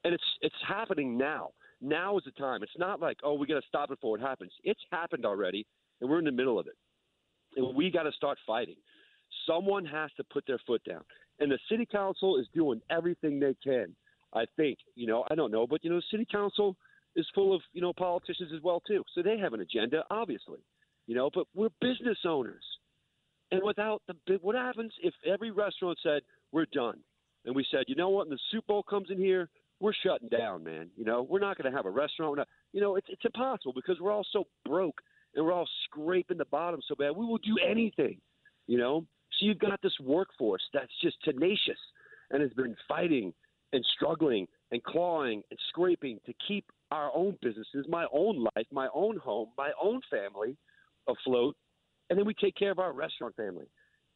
And 0.04 0.14
it's 0.14 0.24
it's 0.42 0.56
happening 0.68 1.18
now. 1.18 1.50
Now 1.82 2.18
is 2.18 2.24
the 2.24 2.32
time. 2.32 2.64
It's 2.64 2.72
not 2.78 3.00
like, 3.00 3.18
oh, 3.24 3.34
we 3.34 3.48
got 3.48 3.56
to 3.56 3.68
stop 3.68 3.92
it 3.92 4.00
before 4.00 4.18
it 4.18 4.22
happens. 4.22 4.52
It's 4.64 4.80
happened 4.92 5.26
already, 5.26 5.66
and 6.02 6.10
we're 6.10 6.20
in 6.20 6.26
the 6.26 6.32
middle 6.32 6.60
of 6.60 6.68
it. 6.68 6.76
And 7.56 7.76
we 7.76 7.92
got 7.92 8.04
to 8.04 8.12
start 8.12 8.38
fighting. 8.46 8.76
Someone 9.48 9.86
has 9.86 10.10
to 10.18 10.24
put 10.24 10.46
their 10.48 10.60
foot 10.66 10.82
down. 10.88 11.02
And 11.40 11.52
the 11.52 11.60
city 11.70 11.86
council 11.86 12.40
is 12.40 12.48
doing 12.54 12.82
everything 12.90 13.40
they 13.40 13.56
can. 13.64 13.96
I 14.34 14.46
think, 14.58 14.78
you 14.96 15.08
know, 15.08 15.26
I 15.30 15.36
don't 15.36 15.52
know, 15.52 15.66
but 15.68 15.84
you 15.84 15.90
know, 15.90 15.98
the 15.98 16.04
city 16.12 16.28
council 16.30 16.76
is 17.16 17.26
full 17.34 17.56
of, 17.56 17.62
you 17.74 17.82
know, 17.82 17.94
politicians 17.94 18.52
as 18.54 18.62
well 18.62 18.82
too. 18.86 19.04
So 19.14 19.22
they 19.22 19.38
have 19.38 19.54
an 19.54 19.62
agenda, 19.62 20.04
obviously. 20.10 20.60
You 21.08 21.16
know, 21.16 21.30
but 21.34 21.46
we're 21.54 21.70
business 21.82 22.18
owners. 22.26 22.64
And 23.52 23.62
without 23.64 24.02
the 24.08 24.40
what 24.42 24.56
happens 24.56 24.92
if 25.04 25.14
every 25.26 25.52
restaurant 25.52 26.00
said, 26.04 26.24
We're 26.52 26.66
done? 26.74 27.00
And 27.46 27.56
we 27.56 27.66
said, 27.70 27.84
you 27.88 27.96
know 27.96 28.10
what, 28.10 28.28
when 28.28 28.36
the 28.36 28.40
Super 28.52 28.66
Bowl 28.68 28.84
comes 28.84 29.10
in 29.12 29.18
here, 29.18 29.50
we're 29.80 29.94
shutting 29.94 30.30
down, 30.30 30.64
man. 30.64 30.90
You 30.96 31.06
know, 31.06 31.24
we're 31.24 31.40
not 31.40 31.58
going 31.58 31.70
to 31.70 31.76
have 31.76 31.86
a 31.86 31.92
restaurant. 31.92 32.38
Not, 32.38 32.48
you 32.74 32.82
know, 32.82 32.96
it's 32.96 33.08
it's 33.10 33.26
impossible 33.26 33.74
because 33.74 34.00
we're 34.00 34.12
all 34.12 34.26
so 34.32 34.46
broke 34.66 35.02
and 35.36 35.46
we're 35.46 35.54
all 35.54 35.68
scraping 35.86 36.38
the 36.38 36.46
bottom 36.46 36.80
so 36.88 36.96
bad. 36.96 37.12
We 37.16 37.26
will 37.26 37.40
do 37.40 37.58
anything, 37.66 38.20
you 38.68 38.78
know. 38.78 39.06
So 39.40 39.46
you've 39.46 39.60
got 39.60 39.82
this 39.82 39.94
workforce 40.02 40.62
that's 40.74 40.92
just 41.02 41.18
tenacious 41.24 41.80
and 42.32 42.42
has 42.42 42.54
been 42.54 42.76
fighting 42.88 43.34
and 43.74 43.86
struggling 43.96 44.48
and 44.72 44.82
clawing 44.84 45.42
and 45.50 45.60
scraping 45.70 46.20
to 46.26 46.34
keep 46.48 46.66
our 46.92 47.12
own 47.14 47.38
businesses, 47.42 47.86
my 47.90 48.06
own 48.14 48.46
life, 48.56 48.66
my 48.72 48.88
own 48.94 49.18
home, 49.18 49.50
my 49.58 49.72
own 49.82 50.00
family 50.10 50.56
afloat. 51.08 51.56
And 52.10 52.18
then 52.18 52.26
we 52.26 52.34
take 52.34 52.56
care 52.56 52.72
of 52.72 52.80
our 52.80 52.94
restaurant 52.94 53.36
family 53.36 53.66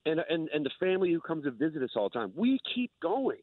and, 0.06 0.22
and, 0.30 0.48
and 0.54 0.66
the 0.66 0.72
family 0.80 1.12
who 1.12 1.20
comes 1.20 1.44
to 1.44 1.52
visit 1.52 1.84
us 1.84 1.92
all 1.96 2.10
the 2.10 2.18
time. 2.18 2.32
We 2.36 2.60
keep 2.74 2.92
going. 3.02 3.42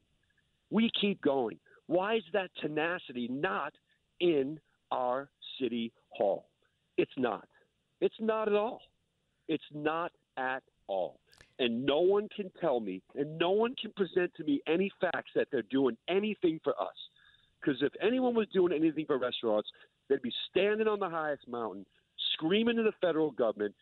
We 0.71 0.91
keep 0.99 1.21
going. 1.21 1.59
Why 1.87 2.16
is 2.16 2.25
that 2.33 2.51
tenacity 2.61 3.29
not 3.31 3.72
in 4.20 4.59
our 4.90 5.29
city 5.61 5.92
hall? 6.11 6.49
It's 6.96 7.12
not. 7.16 7.49
It's 8.01 8.14
not 8.20 8.49
at 8.49 8.55
all. 8.55 8.81
It's 9.49 9.64
not 9.72 10.12
at 10.37 10.62
all. 10.88 11.20
And 11.59 11.87
no 11.87 12.01
one 12.01 12.29
can 12.35 12.51
tell 12.61 12.81
me, 12.81 13.03
and 13.14 13.38
no 13.38 13.51
one 13.51 13.75
can 13.81 13.90
present 13.92 14.33
to 14.37 14.44
me 14.44 14.61
any 14.66 14.90
facts 15.01 15.31
that 15.35 15.49
they're 15.51 15.62
doing 15.62 15.96
anything 16.09 16.61
for 16.62 16.75
us. 16.81 16.96
Because 17.61 17.81
if 17.83 17.92
anyone 18.03 18.35
was 18.35 18.46
doing 18.53 18.72
anything 18.72 19.07
for 19.07 19.18
restaurants, 19.18 19.68
they'd 20.09 20.20
be 20.20 20.33
standing 20.51 20.87
on 20.87 21.01
the 21.01 21.09
highest 21.09 21.49
mountain, 21.49 21.87
screaming 22.35 22.77
to 22.77 22.83
the 22.83 22.92
federal 23.01 23.31
government, 23.31 23.75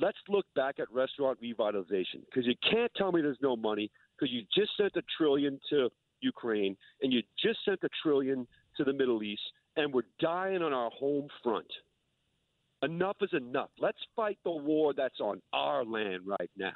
let's 0.00 0.18
look 0.28 0.46
back 0.54 0.78
at 0.78 0.90
restaurant 0.92 1.38
revitalization. 1.42 2.24
Because 2.26 2.46
you 2.46 2.54
can't 2.70 2.92
tell 2.96 3.10
me 3.10 3.22
there's 3.22 3.36
no 3.42 3.56
money, 3.56 3.90
because 4.16 4.32
you 4.32 4.42
just 4.54 4.70
sent 4.76 4.94
a 4.96 5.02
trillion 5.18 5.58
to 5.70 5.90
Ukraine, 6.20 6.76
and 7.02 7.12
you 7.12 7.22
just 7.42 7.58
sent 7.64 7.80
a 7.82 7.88
trillion 8.02 8.46
to 8.76 8.84
the 8.84 8.92
Middle 8.92 9.22
East, 9.22 9.42
and 9.76 9.92
we're 9.92 10.02
dying 10.18 10.62
on 10.62 10.72
our 10.72 10.90
home 10.90 11.28
front. 11.42 11.70
enough 12.82 13.16
is 13.20 13.30
enough. 13.32 13.70
Let's 13.78 13.98
fight 14.16 14.38
the 14.44 14.50
war 14.50 14.94
that's 14.96 15.20
on 15.20 15.42
our 15.52 15.84
land 15.84 16.22
right 16.26 16.50
now. 16.56 16.72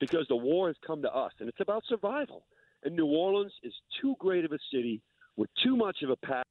Because 0.00 0.26
the 0.28 0.36
war 0.36 0.68
has 0.68 0.76
come 0.86 1.02
to 1.02 1.12
us, 1.12 1.32
and 1.40 1.48
it's 1.48 1.60
about 1.60 1.82
survival. 1.88 2.44
And 2.84 2.96
New 2.96 3.06
Orleans 3.06 3.52
is 3.62 3.74
too 4.00 4.14
great 4.18 4.44
of 4.44 4.52
a 4.52 4.58
city 4.72 5.02
with 5.36 5.50
too 5.62 5.76
much 5.76 5.98
of 6.02 6.10
a 6.10 6.16
past 6.16 6.46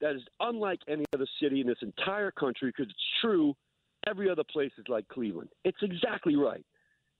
that 0.00 0.14
is 0.14 0.22
unlike 0.40 0.80
any 0.88 1.04
other 1.14 1.26
city 1.40 1.60
in 1.60 1.66
this 1.66 1.78
entire 1.82 2.30
country 2.30 2.68
because 2.68 2.90
it's 2.90 3.20
true 3.20 3.54
every 4.06 4.28
other 4.28 4.42
place 4.44 4.72
is 4.78 4.84
like 4.88 5.06
Cleveland. 5.08 5.48
It's 5.64 5.78
exactly 5.82 6.36
right. 6.36 6.64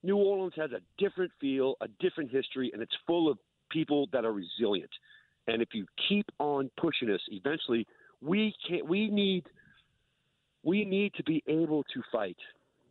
New 0.03 0.17
Orleans 0.17 0.55
has 0.57 0.71
a 0.73 0.81
different 0.99 1.31
feel, 1.41 1.77
a 1.81 1.87
different 2.01 2.31
history, 2.31 2.71
and 2.73 2.83
it's 2.83 2.97
full 3.07 3.31
of 3.31 3.39
people 3.73 4.09
that 4.13 4.25
are 4.25 4.33
resilient. 4.33 4.91
And 5.49 5.63
if 5.63 5.69
you 5.73 5.87
keep 6.09 6.27
on 6.39 6.71
pushing 6.77 7.11
us, 7.11 7.21
eventually 7.29 7.87
we 8.21 8.55
can't. 8.69 8.87
We 8.87 9.09
need. 9.09 9.45
We 10.65 10.85
need 10.85 11.13
to 11.15 11.25
be 11.25 11.43
able 11.49 11.83
to 11.93 12.03
fight. 12.13 12.37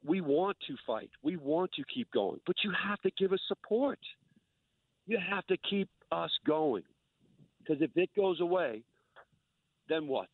We 0.06 0.20
want 0.20 0.58
to 0.68 0.76
fight. 0.86 1.10
We 1.24 1.38
want 1.38 1.72
to 1.78 1.84
keep 1.94 2.12
going, 2.12 2.42
but 2.46 2.58
you 2.66 2.72
have 2.86 3.00
to 3.04 3.12
give 3.18 3.32
us 3.32 3.40
support. 3.48 4.00
You 5.08 5.18
have 5.30 5.48
to 5.48 5.56
keep 5.70 5.88
us 6.12 6.32
going, 6.46 6.84
because 7.60 7.82
if 7.82 7.92
it 7.96 8.10
goes 8.14 8.42
away, 8.42 8.84
then 9.88 10.08
what? 10.08 10.28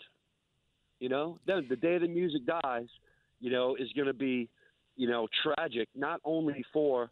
You 0.99 1.09
know, 1.09 1.37
then 1.45 1.67
the 1.69 1.75
day 1.75 1.99
the 1.99 2.07
music 2.07 2.41
dies, 2.63 2.87
you 3.39 3.51
know, 3.51 3.75
is 3.75 3.89
going 3.95 4.07
to 4.07 4.15
be, 4.15 4.49
you 4.95 5.07
know, 5.07 5.27
tragic 5.43 5.89
not 5.93 6.19
only 6.25 6.65
for 6.73 7.11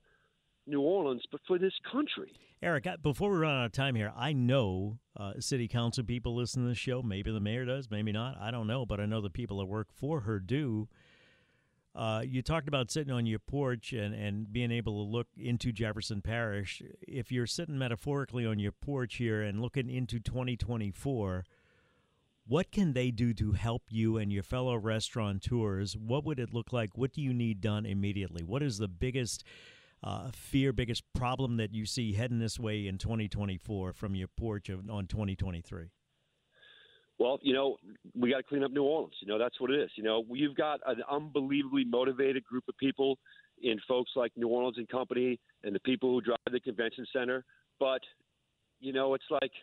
New 0.67 0.81
Orleans 0.81 1.23
but 1.31 1.41
for 1.47 1.57
this 1.57 1.73
country. 1.91 2.31
Eric, 2.61 2.87
before 3.03 3.31
we 3.31 3.37
run 3.37 3.59
out 3.59 3.65
of 3.65 3.71
time 3.73 3.95
here, 3.95 4.11
I 4.15 4.33
know 4.33 4.97
uh, 5.17 5.33
city 5.39 5.67
council 5.67 6.03
people 6.03 6.35
listen 6.35 6.63
to 6.63 6.69
this 6.69 6.77
show. 6.77 7.01
Maybe 7.01 7.31
the 7.31 7.39
mayor 7.39 7.65
does, 7.65 7.91
maybe 7.91 8.11
not. 8.11 8.37
I 8.39 8.49
don't 8.49 8.65
know, 8.65 8.85
but 8.85 8.99
I 8.99 9.05
know 9.05 9.21
the 9.21 9.29
people 9.29 9.59
that 9.59 9.65
work 9.65 9.89
for 9.93 10.21
her 10.21 10.39
do. 10.39 10.87
Uh, 11.93 12.21
you 12.25 12.41
talked 12.41 12.67
about 12.67 12.91
sitting 12.91 13.13
on 13.13 13.25
your 13.25 13.39
porch 13.39 13.93
and, 13.93 14.13
and 14.13 14.51
being 14.51 14.71
able 14.71 15.05
to 15.05 15.11
look 15.11 15.27
into 15.37 15.71
Jefferson 15.71 16.21
Parish. 16.21 16.81
If 17.01 17.31
you're 17.31 17.47
sitting 17.47 17.77
metaphorically 17.77 18.45
on 18.45 18.59
your 18.59 18.73
porch 18.73 19.15
here 19.15 19.41
and 19.41 19.61
looking 19.61 19.89
into 19.89 20.19
2024, 20.19 21.45
what 22.47 22.71
can 22.71 22.93
they 22.93 23.11
do 23.11 23.33
to 23.35 23.53
help 23.53 23.83
you 23.89 24.17
and 24.17 24.31
your 24.31 24.43
fellow 24.43 24.75
restaurateurs? 24.75 25.95
What 25.95 26.25
would 26.25 26.39
it 26.39 26.53
look 26.53 26.73
like? 26.73 26.97
What 26.97 27.13
do 27.13 27.21
you 27.21 27.33
need 27.33 27.61
done 27.61 27.85
immediately? 27.85 28.43
What 28.43 28.61
is 28.61 28.77
the 28.77 28.89
biggest 28.89 29.45
uh, 30.03 30.29
fear, 30.33 30.73
biggest 30.73 31.03
problem 31.13 31.57
that 31.57 31.73
you 31.73 31.85
see 31.85 32.13
heading 32.13 32.39
this 32.39 32.59
way 32.59 32.87
in 32.87 32.97
2024 32.97 33.93
from 33.93 34.15
your 34.15 34.27
porch 34.27 34.69
of, 34.69 34.89
on 34.89 35.07
2023? 35.07 35.89
Well, 37.17 37.39
you 37.41 37.53
know, 37.53 37.77
we 38.13 38.29
got 38.29 38.37
to 38.37 38.43
clean 38.43 38.63
up 38.63 38.71
New 38.71 38.83
Orleans. 38.83 39.15
You 39.21 39.27
know, 39.27 39.39
that's 39.39 39.59
what 39.59 39.71
it 39.71 39.79
is. 39.79 39.89
You 39.95 40.03
know, 40.03 40.23
we've 40.27 40.55
got 40.55 40.81
an 40.85 41.01
unbelievably 41.09 41.85
motivated 41.85 42.43
group 42.43 42.65
of 42.67 42.77
people 42.77 43.17
in 43.63 43.79
folks 43.87 44.11
like 44.15 44.33
New 44.35 44.49
Orleans 44.49 44.77
and 44.77 44.87
Company 44.89 45.39
and 45.63 45.73
the 45.73 45.79
people 45.79 46.11
who 46.11 46.21
drive 46.21 46.37
the 46.51 46.59
convention 46.59 47.05
center. 47.13 47.45
But, 47.79 48.01
you 48.81 48.91
know, 48.91 49.13
it's 49.13 49.23
like 49.31 49.51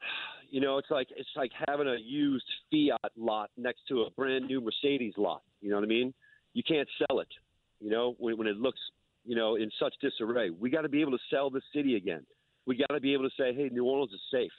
–you 0.50 0.60
know, 0.60 0.78
it's 0.78 0.90
like 0.90 1.08
it's 1.16 1.28
like 1.36 1.50
having 1.66 1.88
a 1.88 1.96
used 2.02 2.46
Fiat 2.70 3.12
lot 3.16 3.50
next 3.56 3.80
to 3.88 4.02
a 4.02 4.10
brand 4.10 4.46
new 4.46 4.60
Mercedes 4.60 5.14
lot. 5.16 5.42
You 5.60 5.70
know 5.70 5.76
what 5.76 5.84
I 5.84 5.88
mean? 5.88 6.14
You 6.54 6.62
can't 6.66 6.88
sell 6.98 7.20
it. 7.20 7.28
You 7.86 7.92
know, 7.92 8.16
when, 8.18 8.36
when 8.36 8.48
it 8.48 8.56
looks, 8.56 8.80
you 9.24 9.36
know, 9.36 9.54
in 9.54 9.70
such 9.78 9.94
disarray. 10.00 10.50
We 10.50 10.70
got 10.70 10.82
to 10.82 10.88
be 10.88 11.00
able 11.02 11.12
to 11.12 11.24
sell 11.30 11.50
the 11.50 11.60
city 11.72 11.94
again. 11.94 12.26
We 12.66 12.76
got 12.76 12.92
to 12.92 13.00
be 13.00 13.14
able 13.14 13.28
to 13.28 13.34
say, 13.38 13.54
hey, 13.54 13.68
New 13.70 13.84
Orleans 13.84 14.12
is 14.12 14.20
safe. 14.32 14.50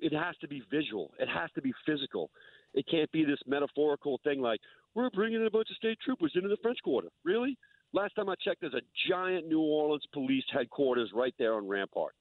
It 0.00 0.14
has 0.14 0.34
to 0.40 0.48
be 0.48 0.62
visual. 0.70 1.12
It 1.18 1.28
has 1.28 1.50
to 1.56 1.60
be 1.60 1.74
physical. 1.84 2.30
It 2.72 2.86
can't 2.90 3.12
be 3.12 3.24
this 3.24 3.38
metaphorical 3.46 4.18
thing 4.24 4.40
like 4.40 4.60
we're 4.94 5.10
bringing 5.10 5.44
a 5.46 5.50
bunch 5.50 5.68
of 5.70 5.76
state 5.76 5.98
troopers 6.02 6.32
into 6.36 6.48
the 6.48 6.56
French 6.62 6.78
Quarter. 6.82 7.08
Really? 7.22 7.58
Last 7.92 8.14
time 8.16 8.30
I 8.30 8.34
checked, 8.42 8.62
there's 8.62 8.72
a 8.72 9.10
giant 9.10 9.46
New 9.48 9.60
Orleans 9.60 10.04
police 10.14 10.44
headquarters 10.50 11.10
right 11.14 11.34
there 11.38 11.54
on 11.54 11.68
Rampart. 11.68 12.14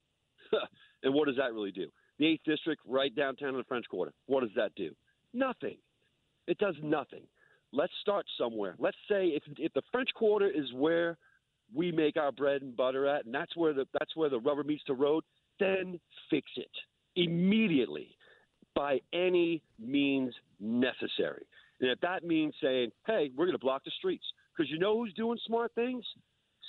and 1.04 1.14
what 1.14 1.28
does 1.28 1.38
that 1.38 1.54
really 1.54 1.72
do? 1.72 1.88
the 2.20 2.26
8th 2.26 2.44
District 2.46 2.82
right 2.88 3.16
downtown 3.16 3.50
in 3.50 3.58
the 3.58 3.64
French 3.64 3.86
Quarter. 3.90 4.14
What 4.26 4.42
does 4.42 4.50
that 4.56 4.74
do? 4.76 4.92
Nothing. 5.34 5.78
It 6.48 6.58
does 6.58 6.76
nothing. 6.82 7.24
Let's 7.74 7.94
start 8.02 8.26
somewhere. 8.38 8.76
Let's 8.80 8.98
say 9.10 9.28
if, 9.28 9.44
if 9.58 9.74
the 9.74 9.82
French 9.92 10.10
Quarter 10.16 10.50
is 10.50 10.72
where 10.74 11.18
we 11.74 11.92
make 11.92 12.18
our 12.18 12.32
bread 12.32 12.62
and 12.62 12.76
butter 12.76 13.08
at, 13.08 13.26
and 13.26 13.34
that's 13.34 13.56
where 13.56 13.74
the 13.74 13.86
that's 13.94 14.16
where 14.16 14.30
the 14.30 14.40
rubber 14.40 14.64
meets 14.64 14.84
the 14.88 14.94
road, 14.94 15.24
then 15.60 16.00
fix 16.30 16.50
it 16.56 16.72
immediately 17.16 18.16
by 18.76 19.00
any 19.14 19.62
means 19.80 20.34
necessary. 20.60 21.46
And 21.82 21.90
if 21.92 22.00
that 22.02 22.24
means 22.24 22.54
saying, 22.62 22.92
"Hey, 23.06 23.32
we're 23.36 23.46
going 23.46 23.58
to 23.58 23.60
block 23.60 23.84
the 23.84 23.92
streets," 23.92 24.26
because 24.56 24.72
you 24.72 24.80
know 24.80 24.98
who's 24.98 25.14
doing 25.14 25.38
smart 25.46 25.74
things? 25.76 26.06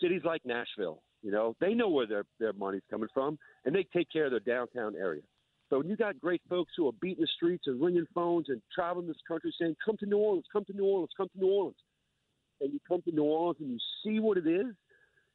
Cities 0.00 0.22
like 0.24 0.44
Nashville. 0.44 1.02
You 1.22 1.30
know, 1.32 1.56
they 1.60 1.74
know 1.74 1.88
where 1.88 2.06
their 2.06 2.24
their 2.38 2.52
money's 2.52 2.82
coming 2.90 3.08
from, 3.14 3.38
and 3.64 3.74
they 3.74 3.84
take 3.92 4.10
care 4.10 4.26
of 4.26 4.30
their 4.30 4.40
downtown 4.40 4.96
area. 4.96 5.22
So 5.68 5.78
when 5.78 5.88
you 5.88 5.96
got 5.96 6.18
great 6.20 6.40
folks 6.48 6.72
who 6.76 6.88
are 6.88 6.92
beating 7.00 7.20
the 7.22 7.28
streets 7.36 7.66
and 7.66 7.80
ringing 7.80 8.06
phones 8.14 8.48
and 8.48 8.62
traveling 8.74 9.06
this 9.06 9.20
country 9.26 9.54
saying, 9.58 9.76
"Come 9.84 9.96
to 9.98 10.06
New 10.06 10.16
Orleans, 10.16 10.46
come 10.52 10.64
to 10.64 10.72
New 10.72 10.84
Orleans, 10.84 11.10
come 11.16 11.28
to 11.28 11.38
New 11.38 11.50
Orleans," 11.50 11.82
and 12.60 12.72
you 12.72 12.80
come 12.88 13.02
to 13.02 13.12
New 13.12 13.24
Orleans 13.24 13.60
and 13.60 13.70
you 13.72 13.78
see 14.02 14.18
what 14.20 14.38
it 14.38 14.46
is, 14.46 14.74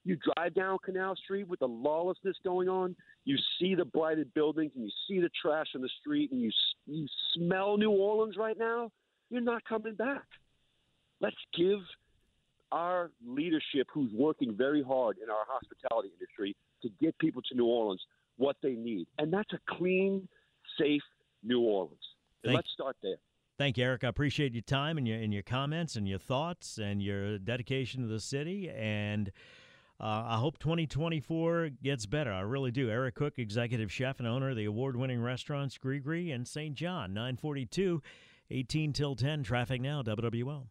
you 0.06 0.18
drive 0.36 0.54
down 0.54 0.78
Canal 0.84 1.16
Street 1.16 1.48
with 1.48 1.60
the 1.60 1.68
lawlessness 1.68 2.36
going 2.44 2.68
on. 2.68 2.96
You 3.26 3.38
see 3.60 3.76
the 3.76 3.86
blighted 3.86 4.34
buildings 4.34 4.72
and 4.76 4.84
you 4.84 4.92
see 5.08 5.22
the 5.22 5.30
trash 5.42 5.68
on 5.76 5.82
the 5.82 5.90
street 6.02 6.32
and 6.32 6.42
you 6.42 6.52
you 6.88 7.08
smell 7.34 7.78
New 7.78 7.92
Orleans 7.92 8.36
right 8.36 8.58
now. 8.58 8.92
You're 9.30 9.42
not 9.42 9.64
coming 9.66 9.96
back. 9.96 10.26
Let's 11.22 11.38
give 11.58 11.80
our 12.72 13.12
leadership, 13.26 13.88
who's 13.94 14.12
working 14.14 14.56
very 14.56 14.82
hard 14.82 15.18
in 15.24 15.30
our 15.30 15.46
hospitality 15.48 16.10
industry, 16.20 16.56
to 16.82 16.90
get 17.00 17.18
people 17.20 17.42
to 17.44 17.56
New 17.56 17.66
Orleans 17.66 18.02
what 18.38 18.58
they 18.62 18.74
need. 18.74 19.08
And 19.18 19.32
that's 19.32 19.52
a 19.54 19.60
clean, 19.78 20.28
safe 20.80 21.02
New 21.44 21.62
Orleans. 21.62 22.00
Thank, 22.44 22.56
let's 22.56 22.70
start 22.74 22.98
there. 23.02 23.18
Thank 23.58 23.78
you, 23.78 23.84
Eric. 23.84 24.04
I 24.04 24.08
appreciate 24.08 24.54
your 24.54 24.64
time 24.64 24.98
and 24.98 25.08
your 25.08 25.18
and 25.18 25.34
your 25.34 25.44
comments 25.44 25.96
and 25.96 26.08
your 26.08 26.20
thoughts 26.20 26.78
and 26.78 27.02
your 27.02 27.38
dedication 27.38 28.02
to 28.02 28.08
the 28.08 28.20
city. 28.20 28.70
And 28.70 29.32
uh, 30.00 30.24
I 30.28 30.38
hope 30.38 30.58
2024 30.60 31.70
gets 31.84 32.06
better. 32.06 32.32
I 32.32 32.42
really 32.42 32.72
do. 32.72 32.90
Eric 32.90 33.16
Cook, 33.16 33.38
executive 33.38 33.92
chef 33.92 34.20
and 34.20 34.28
owner 34.28 34.50
of 34.50 34.58
the 34.58 34.66
award-winning 34.66 35.22
restaurants 35.22 35.78
Gris 35.78 36.32
and 36.32 36.48
St. 36.48 36.76
John, 36.76 37.14
942, 37.14 38.02
18 38.50 38.94
till 38.94 39.16
10. 39.16 39.44
Traffic 39.44 39.82
now, 39.82 40.02
WWL. 40.02 40.68